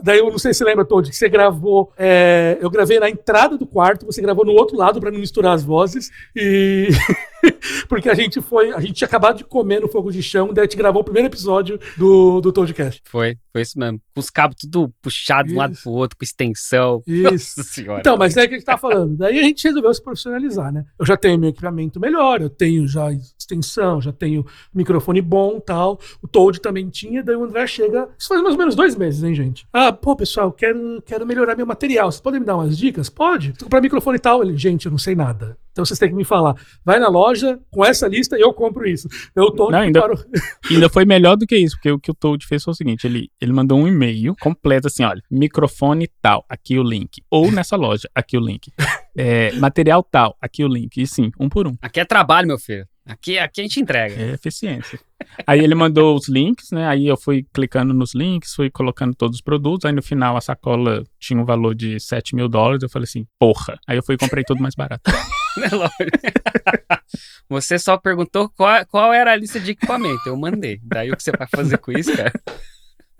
Daí 0.04 0.20
eu 0.20 0.30
não 0.30 0.38
sei 0.38 0.54
se 0.54 0.60
você 0.60 0.66
lembra, 0.66 0.86
Todd, 0.86 1.10
que 1.10 1.16
você 1.16 1.30
gravou. 1.30 1.92
É, 1.98 2.58
eu 2.62 2.70
gravei 2.70 3.00
na 3.00 3.10
entrada 3.10 3.58
do 3.58 3.66
quarto, 3.66 4.06
você 4.06 4.22
gravou 4.22 4.46
no 4.46 4.54
outro 4.54 4.78
lado 4.78 5.00
para 5.00 5.12
não 5.12 5.20
misturar 5.20 5.54
as 5.54 5.64
vozes. 5.64 6.12
E. 6.36 6.90
Porque 7.90 8.08
a 8.08 8.14
gente 8.14 8.40
foi. 8.42 8.72
A 8.72 8.80
gente 8.80 8.94
tinha 8.94 9.08
acabado 9.08 9.38
de 9.38 9.44
comer 9.44 9.82
no 9.82 9.88
fogo 9.88 10.12
de 10.12 10.22
chão, 10.22 10.54
daí 10.54 10.64
a 10.64 10.66
gente 10.66 10.78
gravou 10.78 11.02
o 11.02 11.06
primeiro 11.06 11.28
episódio 11.28 11.80
do, 11.98 12.40
do 12.40 12.52
Toadcast. 12.52 13.02
Foi, 13.06 13.36
foi 13.52 13.62
isso 13.62 13.80
mesmo. 13.80 14.00
Com 14.14 14.20
os 14.20 14.30
cabos 14.30 14.58
tudo 14.62 14.94
puxado 15.02 15.48
de 15.48 15.56
um 15.56 15.58
lado 15.58 15.76
pro 15.82 15.92
outro, 15.92 16.18
com 16.18 16.24
extensão. 16.24 17.02
Isso. 17.08 17.60
Nossa 17.60 17.64
senhora. 17.64 18.00
Então, 18.00 18.18
mas 18.18 18.38
é 18.38 18.48
que 18.48 18.54
a 18.54 18.58
gente 18.58 18.66
tá 18.66 18.78
falando. 18.78 19.18
Daí 19.18 19.40
a 19.40 19.44
gente 19.44 19.64
resolveu 19.64 19.94
se 19.94 20.04
profissionalizar, 20.04 20.72
né? 20.72 20.86
Eu 21.00 21.06
já 21.06 21.18
tenho 21.18 21.40
meu 21.40 21.50
equipamento 21.50 22.00
melhor, 22.00 22.42
eu 22.42 22.50
tenho 22.50 22.88
já 22.88 23.12
extensão, 23.52 24.02
já 24.02 24.12
tenho 24.12 24.46
microfone 24.74 25.22
bom 25.22 25.60
tal. 25.60 26.00
O 26.22 26.28
Toad 26.28 26.62
também 26.62 26.90
tinha, 26.90 27.24
daí 27.24 27.36
o 27.36 27.44
André 27.44 27.68
chega. 27.68 28.10
Isso 28.18 28.30
faz 28.30 28.42
mais 28.42 28.54
ou 28.54 28.60
menos 28.60 28.76
dois 28.76 28.96
meses, 28.96 29.24
hein, 29.24 29.36
gente? 29.36 29.68
Ah, 29.74 29.92
pô, 29.92 30.16
pessoal, 30.16 30.52
quero, 30.52 31.02
quero 31.06 31.26
melhorar 31.26 31.56
meu 31.56 31.66
material. 31.66 32.12
Vocês 32.12 32.22
podem 32.22 32.40
me 32.40 32.46
dar 32.46 32.56
umas 32.56 32.78
dicas? 32.78 33.10
Pode. 33.10 33.54
Tô 33.54 33.66
comprar 33.66 33.82
microfone 33.82 34.18
e 34.18 34.22
tal. 34.22 34.42
Ele, 34.42 34.58
gente, 34.58 34.86
eu 34.86 34.92
não 34.92 34.98
sei 34.98 35.16
nada. 35.16 35.58
Então 35.72 35.86
vocês 35.86 35.98
têm 35.98 36.10
que 36.10 36.16
me 36.16 36.26
falar. 36.26 36.56
Vai 36.84 37.00
na 37.00 37.08
loja 37.08 37.60
com 37.70 37.86
essa 37.86 38.08
lista 38.08 38.38
e 38.38 38.42
eu 38.42 38.54
compro 38.54 38.88
isso. 38.88 39.08
Eu 39.36 39.52
tô 39.52 39.72
Não, 39.72 39.80
ainda, 39.80 40.02
ainda 40.70 40.90
foi 40.90 41.06
melhor 41.06 41.38
do 41.38 41.48
que 41.48 41.56
isso, 41.56 41.76
porque 41.76 41.92
o 41.92 42.00
que 42.00 42.12
o 42.12 42.14
Toad 42.14 42.46
fez 42.46 42.64
foi 42.64 42.74
o 42.74 42.76
seguinte: 42.76 43.08
ele, 43.08 43.30
ele 43.40 43.54
mandou 43.54 43.80
um 43.80 43.88
e-mail 43.88 44.36
completo 44.40 44.88
assim: 44.88 45.04
olha, 45.04 45.22
microfone 45.32 46.10
tal, 46.22 46.46
aqui 46.50 46.78
o 46.78 46.84
link. 46.84 47.24
Ou 47.30 47.52
nessa 47.52 47.76
loja, 47.76 48.10
aqui 48.14 48.38
o 48.38 48.42
link. 48.42 48.72
É, 49.18 49.52
material 49.54 50.04
tal, 50.04 50.36
aqui 50.42 50.64
o 50.64 50.68
link. 50.68 51.02
E 51.02 51.08
sim, 51.08 51.32
um 51.40 51.48
por 51.48 51.68
um. 51.68 51.76
Aqui 51.82 52.00
é 52.00 52.06
trabalho, 52.06 52.48
meu 52.48 52.60
filho. 52.60 52.86
Aqui, 53.06 53.38
aqui 53.40 53.62
a 53.62 53.64
gente 53.64 53.80
entrega. 53.80 54.16
É 54.16 54.34
eficiência. 54.34 55.00
Aí 55.46 55.60
ele 55.60 55.74
mandou 55.74 56.16
os 56.16 56.28
links, 56.28 56.72
né? 56.72 56.88
Aí 56.88 57.08
eu 57.08 57.18
fui 57.18 57.46
clicando 57.54 57.94
nos 57.94 58.14
links, 58.14 58.54
fui 58.54 58.70
colocando 58.70 59.16
todos 59.16 59.38
os 59.38 59.42
produtos. 59.42 59.86
Aí 59.86 59.92
no 59.92 60.02
final 60.02 60.38
a 60.38 60.42
sacola 60.42 61.04
tinha 61.20 61.40
um 61.40 61.46
valor 61.46 61.74
de 61.74 62.00
7 62.00 62.36
mil 62.36 62.48
dólares. 62.48 62.84
Eu 62.84 62.90
falei 62.90 63.06
assim, 63.06 63.26
porra. 63.40 63.80
Aí 63.88 63.98
eu 63.98 64.04
fui 64.04 64.16
e 64.16 64.18
comprei 64.18 64.44
tudo 64.44 64.62
mais 64.62 64.76
barato. 64.76 65.04
Você 67.50 67.78
só 67.78 67.98
perguntou 67.98 68.50
qual, 68.50 68.86
qual 68.86 69.14
era 69.14 69.32
a 69.32 69.36
lista 69.36 69.60
de 69.60 69.72
equipamento. 69.72 70.22
Eu 70.26 70.38
mandei. 70.38 70.80
Daí 70.84 71.12
o 71.12 71.18
que 71.18 71.24
você 71.24 71.32
vai 71.32 71.48
fazer 71.48 71.78
com 71.78 71.92
isso, 71.92 72.16
cara? 72.16 72.32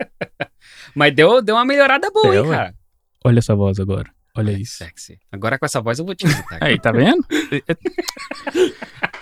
Mas 0.94 1.14
deu, 1.14 1.42
deu 1.42 1.56
uma 1.56 1.64
melhorada 1.64 2.10
boa, 2.10 2.30
deu, 2.30 2.44
hein, 2.46 2.50
cara? 2.50 2.74
Olha 3.24 3.38
essa 3.38 3.54
voz 3.54 3.78
agora. 3.78 4.10
Olha 4.34 4.52
isso. 4.52 4.78
Sexy. 4.78 5.18
Agora 5.30 5.58
com 5.58 5.66
essa 5.66 5.80
voz 5.80 5.98
eu 5.98 6.04
vou 6.04 6.14
te 6.14 6.26
visitar. 6.26 6.58
Aí, 6.60 6.78
tá 6.78 6.90
vendo? 6.90 7.24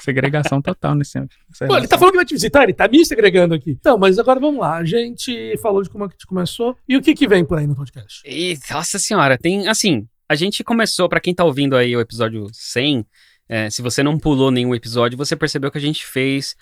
Segregação 0.00 0.60
total 0.60 0.94
nesse 0.94 1.18
Pô, 1.66 1.76
ele 1.76 1.88
tá 1.88 1.98
falando 1.98 2.12
que 2.12 2.18
vai 2.18 2.26
te 2.26 2.34
visitar, 2.34 2.64
ele 2.64 2.72
tá 2.72 2.88
me 2.88 3.04
segregando 3.04 3.54
aqui. 3.54 3.72
Então, 3.72 3.98
mas 3.98 4.18
agora 4.18 4.40
vamos 4.40 4.60
lá. 4.60 4.76
A 4.76 4.84
gente 4.84 5.56
falou 5.58 5.82
de 5.82 5.90
como 5.90 6.04
a 6.04 6.08
gente 6.08 6.26
começou. 6.26 6.76
E 6.88 6.96
o 6.96 7.02
que 7.02 7.14
que 7.14 7.28
vem 7.28 7.44
por 7.44 7.58
aí 7.58 7.66
no 7.66 7.76
podcast? 7.76 8.22
E, 8.24 8.58
nossa 8.70 8.98
senhora, 8.98 9.36
tem, 9.36 9.68
assim, 9.68 10.06
a 10.28 10.34
gente 10.34 10.62
começou, 10.62 11.08
para 11.08 11.20
quem 11.20 11.34
tá 11.34 11.44
ouvindo 11.44 11.76
aí 11.76 11.96
o 11.96 12.00
episódio 12.00 12.46
100, 12.52 13.04
é, 13.52 13.68
se 13.68 13.82
você 13.82 14.00
não 14.00 14.16
pulou 14.16 14.48
nenhum 14.52 14.72
episódio, 14.76 15.18
você 15.18 15.34
percebeu 15.34 15.72
que 15.72 15.78
a 15.78 15.80
gente 15.80 16.06
fez 16.06 16.54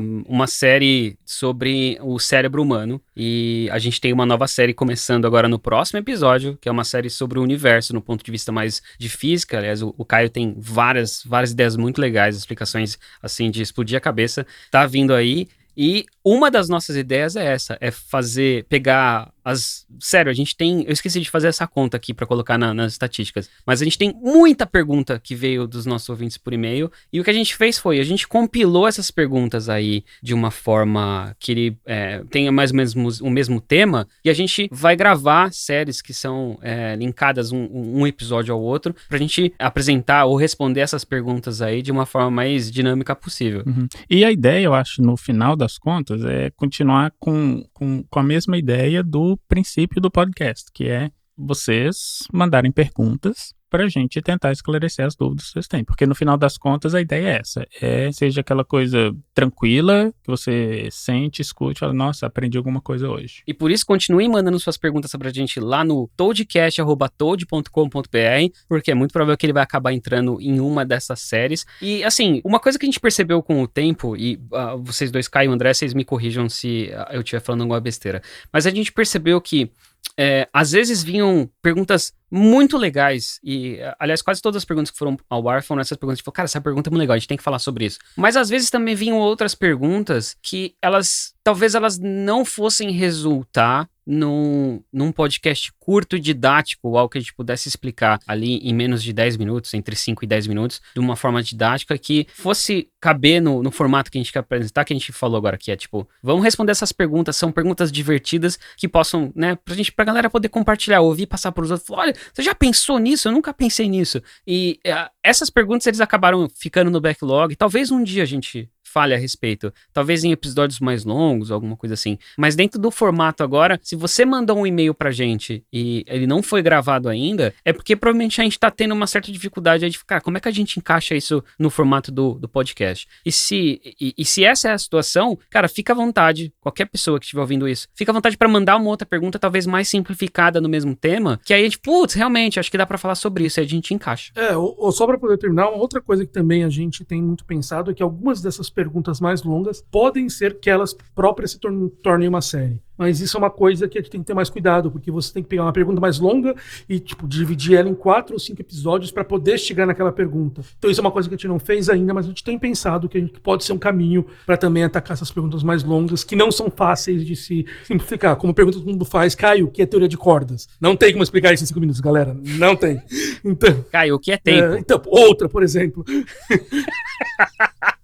um, 0.00 0.24
uma 0.26 0.46
série 0.46 1.18
sobre 1.22 1.98
o 2.00 2.18
cérebro 2.18 2.62
humano. 2.62 2.98
E 3.14 3.68
a 3.70 3.78
gente 3.78 4.00
tem 4.00 4.10
uma 4.10 4.24
nova 4.24 4.46
série 4.46 4.72
começando 4.72 5.26
agora 5.26 5.50
no 5.50 5.58
próximo 5.58 5.98
episódio, 5.98 6.56
que 6.58 6.66
é 6.66 6.72
uma 6.72 6.82
série 6.82 7.10
sobre 7.10 7.38
o 7.38 7.42
universo, 7.42 7.92
no 7.92 8.00
ponto 8.00 8.24
de 8.24 8.30
vista 8.30 8.50
mais 8.50 8.80
de 8.98 9.10
física. 9.10 9.58
Aliás, 9.58 9.82
o, 9.82 9.94
o 9.98 10.04
Caio 10.04 10.30
tem 10.30 10.54
várias, 10.56 11.22
várias 11.26 11.50
ideias 11.50 11.76
muito 11.76 12.00
legais, 12.00 12.38
explicações 12.38 12.98
assim 13.22 13.50
de 13.50 13.60
explodir 13.60 13.98
a 13.98 14.00
cabeça. 14.00 14.46
Tá 14.70 14.86
vindo 14.86 15.12
aí. 15.12 15.46
E 15.76 16.06
uma 16.24 16.50
das 16.50 16.70
nossas 16.70 16.96
ideias 16.96 17.36
é 17.36 17.44
essa, 17.44 17.76
é 17.82 17.90
fazer, 17.90 18.64
pegar 18.64 19.30
as... 19.44 19.86
Sério, 20.00 20.30
a 20.30 20.34
gente 20.34 20.56
tem... 20.56 20.82
Eu 20.84 20.92
esqueci 20.92 21.20
de 21.20 21.30
fazer 21.30 21.48
essa 21.48 21.66
conta 21.66 21.96
aqui 21.96 22.14
para 22.14 22.26
colocar 22.26 22.56
na, 22.56 22.72
nas 22.72 22.92
estatísticas, 22.92 23.48
mas 23.66 23.80
a 23.80 23.84
gente 23.84 23.98
tem 23.98 24.12
muita 24.14 24.66
pergunta 24.66 25.20
que 25.22 25.34
veio 25.34 25.66
dos 25.66 25.84
nossos 25.84 26.08
ouvintes 26.08 26.38
por 26.38 26.52
e-mail, 26.52 26.90
e 27.12 27.20
o 27.20 27.24
que 27.24 27.30
a 27.30 27.34
gente 27.34 27.54
fez 27.54 27.78
foi, 27.78 28.00
a 28.00 28.04
gente 28.04 28.26
compilou 28.26 28.88
essas 28.88 29.10
perguntas 29.10 29.68
aí 29.68 30.04
de 30.22 30.32
uma 30.32 30.50
forma 30.50 31.36
que 31.38 31.52
ele 31.52 31.78
é, 31.84 32.22
tenha 32.30 32.50
mais 32.50 32.70
ou 32.70 32.76
menos 32.76 33.20
o 33.20 33.30
mesmo 33.30 33.60
tema, 33.60 34.08
e 34.24 34.30
a 34.30 34.34
gente 34.34 34.68
vai 34.72 34.96
gravar 34.96 35.52
séries 35.52 36.00
que 36.00 36.14
são 36.14 36.58
é, 36.62 36.96
linkadas 36.96 37.52
um, 37.52 37.68
um, 37.70 38.06
episódio 38.06 38.54
ao 38.54 38.60
outro, 38.60 38.94
pra 39.08 39.18
gente 39.18 39.52
apresentar 39.58 40.24
ou 40.24 40.36
responder 40.36 40.80
essas 40.80 41.04
perguntas 41.04 41.60
aí 41.60 41.82
de 41.82 41.92
uma 41.92 42.06
forma 42.06 42.30
mais 42.30 42.70
dinâmica 42.70 43.14
possível. 43.14 43.62
Uhum. 43.66 43.86
E 44.08 44.24
a 44.24 44.32
ideia, 44.32 44.64
eu 44.64 44.74
acho, 44.74 45.02
no 45.02 45.16
final 45.16 45.56
das 45.56 45.78
contas, 45.78 46.24
é 46.24 46.50
continuar 46.50 47.12
com, 47.18 47.64
com, 47.72 48.02
com 48.08 48.18
a 48.18 48.22
mesma 48.22 48.56
ideia 48.56 49.02
do 49.02 49.33
princípio 49.36 50.00
do 50.00 50.10
podcast, 50.10 50.70
que 50.72 50.88
é 50.88 51.10
vocês 51.36 52.20
mandarem 52.32 52.70
perguntas 52.70 53.54
para 53.74 53.86
a 53.86 53.88
gente 53.88 54.22
tentar 54.22 54.52
esclarecer 54.52 55.04
as 55.04 55.16
dúvidas 55.16 55.46
que 55.46 55.54
vocês 55.54 55.66
têm. 55.66 55.82
Porque 55.82 56.06
no 56.06 56.14
final 56.14 56.36
das 56.36 56.56
contas 56.56 56.94
a 56.94 57.00
ideia 57.00 57.26
é 57.26 57.40
essa: 57.40 57.66
é 57.82 58.12
seja 58.12 58.40
aquela 58.40 58.64
coisa 58.64 59.12
tranquila 59.34 60.14
que 60.22 60.30
você 60.30 60.86
sente, 60.92 61.42
escute, 61.42 61.80
fala, 61.80 61.92
nossa, 61.92 62.24
aprendi 62.24 62.56
alguma 62.56 62.80
coisa 62.80 63.08
hoje. 63.08 63.42
E 63.44 63.52
por 63.52 63.72
isso 63.72 63.84
continue 63.84 64.28
mandando 64.28 64.60
suas 64.60 64.76
perguntas 64.76 65.10
para 65.10 65.28
a 65.28 65.32
gente 65.32 65.58
lá 65.58 65.84
no 65.84 66.08
toadcast@toad.com.br, 66.16 68.56
porque 68.68 68.92
é 68.92 68.94
muito 68.94 69.10
provável 69.10 69.36
que 69.36 69.44
ele 69.44 69.52
vai 69.52 69.64
acabar 69.64 69.92
entrando 69.92 70.40
em 70.40 70.60
uma 70.60 70.86
dessas 70.86 71.18
séries. 71.18 71.66
E 71.82 72.04
assim, 72.04 72.40
uma 72.44 72.60
coisa 72.60 72.78
que 72.78 72.86
a 72.86 72.88
gente 72.88 73.00
percebeu 73.00 73.42
com 73.42 73.60
o 73.60 73.66
tempo 73.66 74.16
e 74.16 74.36
uh, 74.52 74.80
vocês 74.84 75.10
dois 75.10 75.26
Caio 75.26 75.50
e 75.50 75.52
André, 75.52 75.74
vocês 75.74 75.94
me 75.94 76.04
corrijam 76.04 76.48
se 76.48 76.92
uh, 76.92 77.12
eu 77.12 77.22
estiver 77.22 77.40
falando 77.40 77.62
alguma 77.62 77.80
besteira, 77.80 78.22
mas 78.52 78.68
a 78.68 78.70
gente 78.70 78.92
percebeu 78.92 79.40
que 79.40 79.72
é, 80.18 80.48
às 80.52 80.72
vezes 80.72 81.02
vinham 81.02 81.48
perguntas 81.60 82.12
muito 82.30 82.76
legais. 82.76 83.38
E, 83.42 83.78
aliás, 83.98 84.22
quase 84.22 84.42
todas 84.42 84.58
as 84.58 84.64
perguntas 84.64 84.90
que 84.90 84.98
foram 84.98 85.16
ao 85.28 85.48
ar 85.48 85.62
foram 85.62 85.80
essas 85.80 85.96
perguntas. 85.96 86.18
Tipo, 86.18 86.32
cara, 86.32 86.46
essa 86.46 86.60
pergunta 86.60 86.88
é 86.88 86.90
muito 86.90 87.00
legal, 87.00 87.14
a 87.14 87.18
gente 87.18 87.28
tem 87.28 87.36
que 87.36 87.42
falar 87.42 87.58
sobre 87.58 87.86
isso. 87.86 87.98
Mas 88.16 88.36
às 88.36 88.48
vezes 88.48 88.70
também 88.70 88.94
vinham 88.94 89.18
outras 89.18 89.54
perguntas 89.54 90.36
que 90.42 90.74
elas, 90.82 91.34
talvez 91.42 91.74
elas 91.74 91.98
não 91.98 92.44
fossem 92.44 92.90
resultar 92.90 93.88
num, 94.06 94.82
num 94.92 95.10
podcast 95.10 95.72
curto 95.78 96.18
didático, 96.18 96.96
algo 96.96 97.10
que 97.10 97.18
a 97.18 97.20
gente 97.20 97.34
pudesse 97.34 97.68
explicar 97.68 98.18
ali 98.26 98.58
em 98.58 98.74
menos 98.74 99.02
de 99.02 99.12
10 99.12 99.36
minutos, 99.36 99.72
entre 99.74 99.96
5 99.96 100.24
e 100.24 100.26
10 100.26 100.46
minutos, 100.46 100.80
de 100.94 101.00
uma 101.00 101.16
forma 101.16 101.42
didática 101.42 101.96
que 101.96 102.26
fosse 102.34 102.88
caber 103.00 103.40
no, 103.40 103.62
no 103.62 103.70
formato 103.70 104.10
que 104.10 104.18
a 104.18 104.20
gente 104.20 104.32
quer 104.32 104.40
apresentar, 104.40 104.84
que 104.84 104.92
a 104.92 104.96
gente 104.96 105.12
falou 105.12 105.36
agora, 105.36 105.56
que 105.56 105.70
é 105.70 105.76
tipo, 105.76 106.08
vamos 106.22 106.44
responder 106.44 106.72
essas 106.72 106.92
perguntas, 106.92 107.36
são 107.36 107.52
perguntas 107.52 107.90
divertidas 107.90 108.58
que 108.76 108.88
possam, 108.88 109.32
né, 109.34 109.56
pra 109.56 109.74
gente, 109.74 109.92
pra 109.92 110.04
galera 110.04 110.30
poder 110.30 110.48
compartilhar, 110.48 111.00
ouvir, 111.00 111.26
passar 111.26 111.52
pros 111.52 111.70
outros, 111.70 111.86
falar, 111.86 112.02
olha, 112.02 112.14
você 112.32 112.42
já 112.42 112.54
pensou 112.54 112.98
nisso? 112.98 113.28
Eu 113.28 113.32
nunca 113.32 113.52
pensei 113.52 113.88
nisso. 113.88 114.22
E 114.46 114.78
uh, 114.86 115.10
essas 115.22 115.50
perguntas 115.50 115.86
eles 115.86 116.00
acabaram 116.00 116.48
ficando 116.54 116.90
no 116.90 117.00
backlog, 117.00 117.54
talvez 117.56 117.90
um 117.90 118.02
dia 118.02 118.22
a 118.22 118.26
gente 118.26 118.68
fale 118.94 119.12
a 119.12 119.18
respeito. 119.18 119.74
Talvez 119.92 120.22
em 120.22 120.30
episódios 120.30 120.78
mais 120.78 121.04
longos, 121.04 121.50
alguma 121.50 121.76
coisa 121.76 121.94
assim. 121.94 122.16
Mas 122.38 122.54
dentro 122.54 122.80
do 122.80 122.92
formato 122.92 123.42
agora, 123.42 123.76
se 123.82 123.96
você 123.96 124.24
mandou 124.24 124.56
um 124.56 124.64
e-mail 124.64 124.94
pra 124.94 125.10
gente 125.10 125.64
e 125.72 126.04
ele 126.06 126.28
não 126.28 126.44
foi 126.44 126.62
gravado 126.62 127.08
ainda, 127.08 127.52
é 127.64 127.72
porque 127.72 127.96
provavelmente 127.96 128.40
a 128.40 128.44
gente 128.44 128.56
tá 128.56 128.70
tendo 128.70 128.94
uma 128.94 129.08
certa 129.08 129.32
dificuldade 129.32 129.90
de 129.90 129.98
ficar, 129.98 130.20
como 130.20 130.36
é 130.36 130.40
que 130.40 130.46
a 130.46 130.52
gente 130.52 130.78
encaixa 130.78 131.16
isso 131.16 131.42
no 131.58 131.70
formato 131.70 132.12
do, 132.12 132.34
do 132.34 132.48
podcast? 132.48 133.08
E 133.26 133.32
se, 133.32 133.80
e, 134.00 134.14
e 134.16 134.24
se 134.24 134.44
essa 134.44 134.68
é 134.68 134.72
a 134.72 134.78
situação, 134.78 135.36
cara, 135.50 135.66
fica 135.66 135.92
à 135.92 135.96
vontade, 135.96 136.52
qualquer 136.60 136.84
pessoa 136.84 137.18
que 137.18 137.24
estiver 137.24 137.40
ouvindo 137.40 137.68
isso, 137.68 137.88
fica 137.96 138.12
à 138.12 138.14
vontade 138.14 138.36
para 138.36 138.46
mandar 138.46 138.76
uma 138.76 138.90
outra 138.90 139.04
pergunta, 139.04 139.40
talvez 139.40 139.66
mais 139.66 139.88
simplificada 139.88 140.60
no 140.60 140.68
mesmo 140.68 140.94
tema, 140.94 141.40
que 141.44 141.52
aí 141.52 141.62
a 141.62 141.64
gente, 141.64 141.80
putz, 141.80 142.14
realmente, 142.14 142.60
acho 142.60 142.70
que 142.70 142.78
dá 142.78 142.86
para 142.86 142.96
falar 142.96 143.16
sobre 143.16 143.44
isso, 143.44 143.58
aí 143.58 143.66
a 143.66 143.68
gente 143.68 143.92
encaixa. 143.92 144.30
É, 144.36 144.56
ou, 144.56 144.76
ou 144.78 144.92
só 144.92 145.04
para 145.04 145.18
poder 145.18 145.36
terminar, 145.36 145.68
uma 145.68 145.78
outra 145.78 146.00
coisa 146.00 146.24
que 146.24 146.32
também 146.32 146.62
a 146.62 146.68
gente 146.68 147.04
tem 147.04 147.20
muito 147.20 147.44
pensado 147.44 147.90
é 147.90 147.94
que 147.94 148.02
algumas 148.02 148.40
dessas 148.40 148.70
perguntas 148.70 148.83
perguntas 148.84 149.18
mais 149.18 149.42
longas, 149.42 149.82
podem 149.90 150.28
ser 150.28 150.60
que 150.60 150.68
elas 150.68 150.94
próprias 151.14 151.52
se 151.52 151.58
tornem 151.58 152.28
uma 152.28 152.42
série. 152.42 152.78
Mas 152.96 153.20
isso 153.20 153.36
é 153.36 153.38
uma 153.38 153.50
coisa 153.50 153.88
que 153.88 153.98
a 153.98 154.00
gente 154.00 154.10
tem 154.10 154.20
que 154.20 154.26
ter 154.26 154.34
mais 154.34 154.48
cuidado, 154.48 154.90
porque 154.90 155.10
você 155.10 155.32
tem 155.32 155.42
que 155.42 155.48
pegar 155.48 155.64
uma 155.64 155.72
pergunta 155.72 156.00
mais 156.00 156.18
longa 156.18 156.54
e 156.88 157.00
tipo 157.00 157.26
dividir 157.26 157.76
ela 157.76 157.88
em 157.88 157.94
quatro 157.94 158.34
ou 158.34 158.38
cinco 158.38 158.62
episódios 158.62 159.10
para 159.10 159.24
poder 159.24 159.58
chegar 159.58 159.84
naquela 159.86 160.12
pergunta. 160.12 160.62
Então 160.78 160.90
isso 160.90 161.00
é 161.00 161.02
uma 161.02 161.10
coisa 161.10 161.28
que 161.28 161.34
a 161.34 161.36
gente 161.36 161.48
não 161.48 161.58
fez 161.58 161.88
ainda, 161.88 162.14
mas 162.14 162.26
a 162.26 162.28
gente 162.28 162.44
tem 162.44 162.56
pensado 162.58 163.08
que 163.08 163.18
a 163.18 163.20
gente 163.20 163.40
pode 163.40 163.64
ser 163.64 163.72
um 163.72 163.78
caminho 163.78 164.24
para 164.46 164.56
também 164.56 164.84
atacar 164.84 165.14
essas 165.14 165.30
perguntas 165.30 165.62
mais 165.62 165.82
longas, 165.82 166.22
que 166.22 166.36
não 166.36 166.52
são 166.52 166.70
fáceis 166.70 167.26
de 167.26 167.34
se 167.34 167.66
simplificar. 167.82 168.36
Como 168.36 168.54
pergunta 168.54 168.78
todo 168.78 168.88
mundo 168.88 169.04
faz, 169.04 169.34
Caio, 169.34 169.66
o 169.66 169.70
que 169.70 169.82
é 169.82 169.86
teoria 169.86 170.08
de 170.08 170.16
cordas? 170.16 170.68
Não 170.80 170.96
tem 170.96 171.12
como 171.12 171.24
explicar 171.24 171.52
isso 171.52 171.64
em 171.64 171.66
cinco 171.66 171.80
minutos, 171.80 172.00
galera. 172.00 172.36
Não 172.58 172.76
tem. 172.76 173.02
Então, 173.46 173.84
Caio, 173.92 174.14
o 174.14 174.18
que 174.18 174.32
é 174.32 174.38
tempo? 174.38 174.74
É, 174.74 174.78
então, 174.78 175.02
outra, 175.04 175.50
por 175.50 175.62
exemplo. 175.62 176.02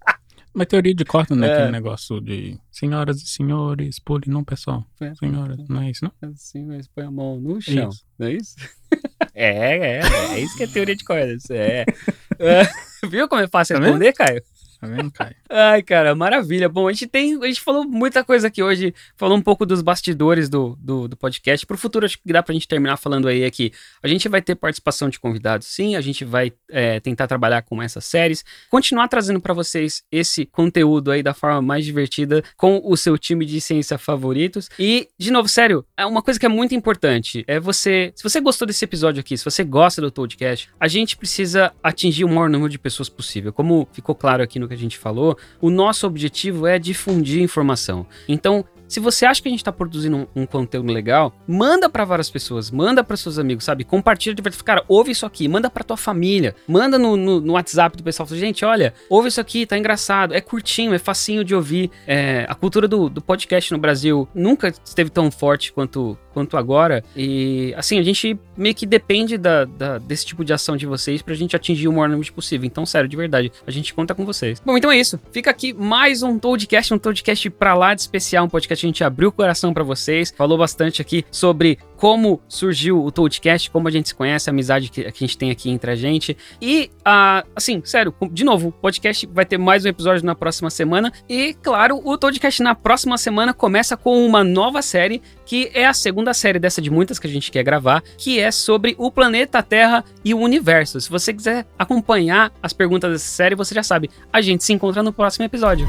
Mas 0.53 0.67
teoria 0.67 0.93
de 0.93 1.05
corda 1.05 1.35
não 1.35 1.47
é, 1.47 1.49
é 1.49 1.53
aquele 1.53 1.71
negócio 1.71 2.19
de 2.19 2.59
senhoras 2.69 3.21
e 3.21 3.27
senhores, 3.27 3.99
pule 3.99 4.25
não 4.27 4.43
pessoal. 4.43 4.85
É. 4.99 5.13
Senhoras, 5.15 5.57
não 5.69 5.81
é 5.81 5.91
isso, 5.91 6.03
não? 6.03 6.29
Assim, 6.29 6.65
mas 6.65 6.87
põe 6.87 7.05
a 7.05 7.11
mão 7.11 7.39
no 7.39 7.61
chão, 7.61 7.89
isso. 7.89 8.05
não 8.19 8.27
é 8.27 8.33
isso? 8.33 8.55
é, 9.33 9.99
é, 9.99 10.01
é 10.33 10.39
isso 10.39 10.57
que 10.57 10.63
é 10.63 10.67
teoria 10.67 10.95
de 10.95 11.03
cordas. 11.05 11.49
É. 11.49 11.85
é. 12.39 12.63
Viu 13.07 13.27
como 13.29 13.41
é 13.41 13.47
fácil 13.47 13.77
tá 13.77 13.83
responder, 13.83 14.13
Caio? 14.13 14.43
Tá 14.81 14.87
vendo, 14.87 15.11
Caio? 15.11 15.35
Ai, 15.47 15.83
cara, 15.83 16.15
maravilha. 16.15 16.67
Bom, 16.67 16.87
a 16.87 16.91
gente 16.91 17.05
tem. 17.05 17.37
A 17.41 17.45
gente 17.45 17.61
falou 17.61 17.87
muita 17.87 18.23
coisa 18.23 18.47
aqui 18.47 18.63
hoje. 18.63 18.95
Falou 19.15 19.37
um 19.37 19.41
pouco 19.41 19.63
dos 19.63 19.83
bastidores 19.83 20.49
do, 20.49 20.75
do, 20.81 21.07
do 21.07 21.15
podcast. 21.15 21.67
Pro 21.67 21.77
futuro, 21.77 22.03
acho 22.03 22.17
que 22.17 22.33
dá 22.33 22.41
pra 22.41 22.51
gente 22.51 22.67
terminar 22.67 22.97
falando 22.97 23.27
aí 23.27 23.45
aqui. 23.45 23.71
A 24.01 24.07
gente 24.07 24.27
vai 24.27 24.41
ter 24.41 24.55
participação 24.55 25.07
de 25.07 25.19
convidados, 25.19 25.67
sim. 25.67 25.95
A 25.95 26.01
gente 26.01 26.25
vai 26.25 26.51
é, 26.67 26.99
tentar 26.99 27.27
trabalhar 27.27 27.61
com 27.61 27.79
essas 27.79 28.05
séries. 28.05 28.43
Continuar 28.71 29.07
trazendo 29.07 29.39
para 29.39 29.53
vocês 29.53 30.01
esse 30.11 30.47
conteúdo 30.47 31.11
aí 31.11 31.21
da 31.21 31.35
forma 31.35 31.61
mais 31.61 31.85
divertida 31.85 32.43
com 32.57 32.81
o 32.83 32.97
seu 32.97 33.19
time 33.19 33.45
de 33.45 33.61
ciência 33.61 33.99
favoritos. 33.99 34.67
E, 34.79 35.09
de 35.15 35.29
novo, 35.29 35.47
sério, 35.47 35.85
é 35.95 36.07
uma 36.07 36.23
coisa 36.23 36.39
que 36.39 36.45
é 36.47 36.49
muito 36.49 36.73
importante. 36.73 37.43
É 37.47 37.59
você. 37.59 38.11
Se 38.15 38.23
você 38.23 38.41
gostou 38.41 38.65
desse 38.65 38.83
episódio 38.83 39.19
aqui, 39.19 39.37
se 39.37 39.45
você 39.45 39.63
gosta 39.63 40.01
do 40.01 40.11
podcast, 40.11 40.69
a 40.79 40.87
gente 40.87 41.15
precisa 41.15 41.71
atingir 41.83 42.23
o 42.23 42.29
maior 42.29 42.49
número 42.49 42.69
de 42.69 42.79
pessoas 42.79 43.09
possível. 43.09 43.53
Como 43.53 43.87
ficou 43.93 44.15
claro 44.15 44.41
aqui 44.41 44.57
no 44.57 44.70
que 44.75 44.81
a 44.81 44.83
gente 44.83 44.97
falou, 44.97 45.37
o 45.59 45.69
nosso 45.69 46.07
objetivo 46.07 46.65
é 46.65 46.79
difundir 46.79 47.41
informação. 47.41 48.05
Então, 48.27 48.65
se 48.91 48.99
você 48.99 49.25
acha 49.25 49.41
que 49.41 49.47
a 49.47 49.51
gente 49.51 49.61
está 49.61 49.71
produzindo 49.71 50.17
um, 50.17 50.41
um, 50.41 50.45
conteúdo 50.45 50.91
legal, 50.91 51.33
manda 51.47 51.89
para 51.89 52.03
várias 52.03 52.29
pessoas, 52.29 52.69
manda 52.69 53.01
para 53.01 53.15
seus 53.15 53.39
amigos, 53.39 53.63
sabe? 53.63 53.85
Compartilha. 53.85 54.35
Cara, 54.65 54.83
ouve 54.85 55.11
isso 55.11 55.25
aqui, 55.25 55.47
manda 55.47 55.69
para 55.69 55.81
tua 55.81 55.95
família, 55.95 56.53
manda 56.67 56.99
no, 56.99 57.15
no, 57.15 57.39
no, 57.39 57.53
WhatsApp 57.53 57.95
do 57.95 58.03
pessoal. 58.03 58.27
Gente, 58.27 58.65
olha, 58.65 58.93
ouve 59.09 59.29
isso 59.29 59.39
aqui, 59.39 59.65
tá 59.65 59.77
engraçado, 59.77 60.33
é 60.33 60.41
curtinho, 60.41 60.93
é 60.93 60.99
facinho 60.99 61.41
de 61.45 61.55
ouvir. 61.55 61.89
É, 62.05 62.45
a 62.49 62.53
cultura 62.53 62.85
do, 62.85 63.07
do 63.07 63.21
podcast 63.21 63.71
no 63.71 63.77
Brasil 63.77 64.27
nunca 64.35 64.73
esteve 64.83 65.09
tão 65.09 65.31
forte 65.31 65.71
quanto, 65.71 66.17
quanto 66.33 66.57
agora. 66.57 67.03
E 67.15 67.73
assim, 67.77 67.99
a 67.99 68.03
gente 68.03 68.37
meio 68.57 68.75
que 68.75 68.85
depende 68.85 69.37
da, 69.37 69.65
da, 69.65 69.97
desse 69.97 70.25
tipo 70.25 70.43
de 70.43 70.53
ação 70.53 70.77
de 70.77 70.85
vocês 70.85 71.21
pra 71.21 71.33
gente 71.33 71.55
atingir 71.55 71.87
o 71.87 71.93
maior 71.93 72.09
número 72.09 72.31
possível. 72.33 72.65
Então, 72.65 72.85
sério, 72.85 73.09
de 73.09 73.17
verdade, 73.17 73.51
a 73.65 73.71
gente 73.71 73.93
conta 73.93 74.13
com 74.13 74.25
vocês. 74.25 74.61
Bom, 74.65 74.77
então 74.77 74.91
é 74.91 74.99
isso. 74.99 75.19
Fica 75.31 75.49
aqui 75.49 75.73
mais 75.73 76.23
um 76.23 76.37
podcast, 76.37 76.93
um 76.93 76.99
podcast 76.99 77.49
pra 77.49 77.73
lá 77.73 77.93
de 77.93 78.01
especial, 78.01 78.45
um 78.45 78.49
podcast 78.49 78.85
a 78.85 78.87
gente 78.87 79.03
abriu 79.03 79.29
o 79.29 79.31
coração 79.31 79.73
para 79.73 79.83
vocês, 79.83 80.33
falou 80.35 80.57
bastante 80.57 81.01
aqui 81.01 81.25
sobre 81.31 81.77
como 82.01 82.41
surgiu 82.47 83.03
o 83.05 83.11
Toadcast, 83.11 83.69
como 83.69 83.87
a 83.87 83.91
gente 83.91 84.09
se 84.09 84.15
conhece, 84.15 84.49
a 84.49 84.51
amizade 84.51 84.89
que, 84.89 85.05
a 85.05 85.11
gente 85.11 85.37
tem 85.37 85.51
aqui 85.51 85.69
entre 85.69 85.91
a 85.91 85.95
gente. 85.95 86.35
E, 86.59 86.89
uh, 87.01 87.47
assim, 87.55 87.79
sério, 87.85 88.11
de 88.31 88.43
novo, 88.43 88.69
o 88.69 88.71
podcast 88.71 89.27
vai 89.27 89.45
ter 89.45 89.59
mais 89.59 89.85
um 89.85 89.89
episódio 89.89 90.25
na 90.25 90.33
próxima 90.33 90.71
semana. 90.71 91.13
E, 91.29 91.53
claro, 91.61 92.01
o 92.03 92.17
Toadcast 92.17 92.63
na 92.63 92.73
próxima 92.73 93.19
semana 93.19 93.53
começa 93.53 93.95
com 93.95 94.25
uma 94.25 94.43
nova 94.43 94.81
série, 94.81 95.21
que 95.45 95.69
é 95.75 95.85
a 95.85 95.93
segunda 96.21 96.33
série 96.35 96.59
dessa 96.59 96.79
de 96.79 96.91
muitas 96.91 97.17
que 97.17 97.25
a 97.25 97.29
gente 97.29 97.51
quer 97.51 97.63
gravar, 97.63 98.03
que 98.15 98.39
é 98.39 98.51
sobre 98.51 98.95
o 98.99 99.09
planeta 99.09 99.63
Terra 99.63 100.05
e 100.23 100.35
o 100.35 100.39
universo. 100.39 101.01
Se 101.01 101.09
você 101.09 101.33
quiser 101.33 101.65
acompanhar 101.79 102.51
as 102.61 102.73
perguntas 102.73 103.11
dessa 103.11 103.27
série, 103.27 103.55
você 103.55 103.73
já 103.73 103.81
sabe. 103.81 104.09
A 104.31 104.39
gente 104.39 104.63
se 104.63 104.71
encontra 104.71 105.01
no 105.01 105.11
próximo 105.11 105.45
episódio. 105.45 105.87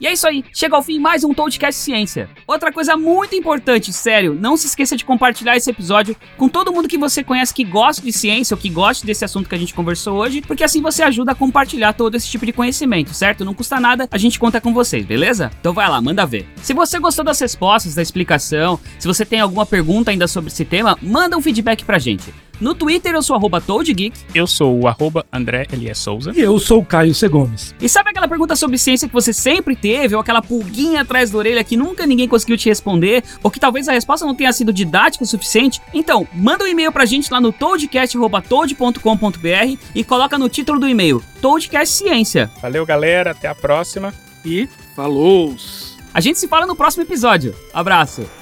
E 0.00 0.06
é 0.06 0.14
isso 0.14 0.26
aí, 0.26 0.42
chega 0.54 0.74
ao 0.74 0.82
fim 0.82 0.98
mais 0.98 1.24
um 1.24 1.34
Toadcast 1.34 1.78
Ciência. 1.78 2.30
Outra 2.46 2.72
coisa 2.72 2.96
muito 2.96 3.34
importante, 3.34 3.92
sério, 3.92 4.32
não 4.32 4.56
se 4.56 4.66
esqueça 4.66 4.96
de 4.96 5.04
compartilhar 5.04 5.58
esse 5.58 5.68
episódio 5.68 6.16
com 6.38 6.48
todo 6.48 6.72
mundo 6.72 6.88
que 6.88 6.96
você 6.96 7.22
conhece 7.22 7.52
que 7.52 7.62
gosta 7.62 8.00
de 8.00 8.10
ciência 8.10 8.54
ou 8.54 8.58
que 8.58 8.70
gosta 8.70 9.06
desse 9.06 9.26
assunto 9.26 9.46
que 9.46 9.54
a 9.54 9.58
gente 9.58 9.74
conversou 9.74 10.16
hoje, 10.16 10.40
porque 10.40 10.64
assim 10.64 10.80
você 10.80 11.02
ajuda 11.02 11.32
a 11.32 11.34
compartilhar 11.34 11.92
todo 11.92 12.14
esse 12.14 12.30
tipo 12.30 12.46
de 12.46 12.52
conhecimento, 12.54 13.12
certo? 13.12 13.44
Não 13.44 13.52
custa 13.52 13.78
nada, 13.78 14.08
a 14.10 14.16
gente 14.16 14.38
conta 14.38 14.58
com 14.58 14.72
vocês, 14.72 15.04
beleza? 15.04 15.50
Então 15.60 15.74
vai 15.74 15.86
lá, 15.86 16.00
manda 16.00 16.24
ver. 16.24 16.48
Se 16.62 16.72
você 16.72 16.98
gostou 16.98 17.22
das 17.22 17.38
respostas, 17.38 17.94
da 17.94 18.00
explicação, 18.00 18.80
se 18.98 19.06
você 19.06 19.26
tem 19.26 19.40
alguma 19.40 19.66
pergunta 19.66 20.10
ainda 20.10 20.26
sobre 20.26 20.48
esse 20.48 20.64
tema, 20.64 20.96
manda 21.02 21.36
um 21.36 21.42
feedback 21.42 21.84
pra 21.84 21.98
gente. 21.98 22.32
No 22.60 22.74
Twitter 22.74 23.14
eu 23.14 23.22
sou 23.22 23.36
arroba 23.36 23.60
ToadGeek. 23.60 24.12
Eu 24.34 24.46
sou 24.46 24.80
o 24.80 24.86
arroba 24.86 25.24
André 25.32 25.66
Elias 25.72 25.98
Souza. 25.98 26.32
E 26.36 26.40
eu 26.40 26.58
sou 26.58 26.80
o 26.80 26.84
Caio 26.84 27.14
C. 27.14 27.28
Gomes. 27.28 27.74
E 27.80 27.88
sabe 27.88 28.10
aquela 28.10 28.28
pergunta 28.28 28.54
sobre 28.54 28.76
ciência 28.76 29.08
que 29.08 29.14
você 29.14 29.32
sempre 29.32 29.74
teve, 29.74 30.14
ou 30.14 30.20
aquela 30.20 30.42
pulguinha 30.42 31.00
atrás 31.00 31.30
da 31.30 31.38
orelha 31.38 31.64
que 31.64 31.76
nunca 31.76 32.06
ninguém 32.06 32.28
conseguiu 32.28 32.56
te 32.56 32.68
responder, 32.68 33.24
ou 33.42 33.50
que 33.50 33.58
talvez 33.58 33.88
a 33.88 33.92
resposta 33.92 34.26
não 34.26 34.34
tenha 34.34 34.52
sido 34.52 34.72
didática 34.72 35.24
o 35.24 35.26
suficiente? 35.26 35.80
Então, 35.94 36.28
manda 36.34 36.64
um 36.64 36.68
e-mail 36.68 36.92
pra 36.92 37.06
gente 37.06 37.32
lá 37.32 37.40
no 37.40 37.52
toadcast.toad.com.br 37.52 39.78
e 39.94 40.04
coloca 40.04 40.38
no 40.38 40.48
título 40.48 40.78
do 40.78 40.88
e-mail 40.88 41.22
Toadcast 41.40 41.94
Ciência. 41.94 42.50
Valeu, 42.60 42.84
galera. 42.84 43.30
Até 43.30 43.48
a 43.48 43.54
próxima. 43.54 44.12
E 44.44 44.68
falou! 44.94 45.54
A 46.12 46.20
gente 46.20 46.38
se 46.38 46.48
fala 46.48 46.66
no 46.66 46.74
próximo 46.74 47.04
episódio. 47.04 47.54
Abraço! 47.72 48.39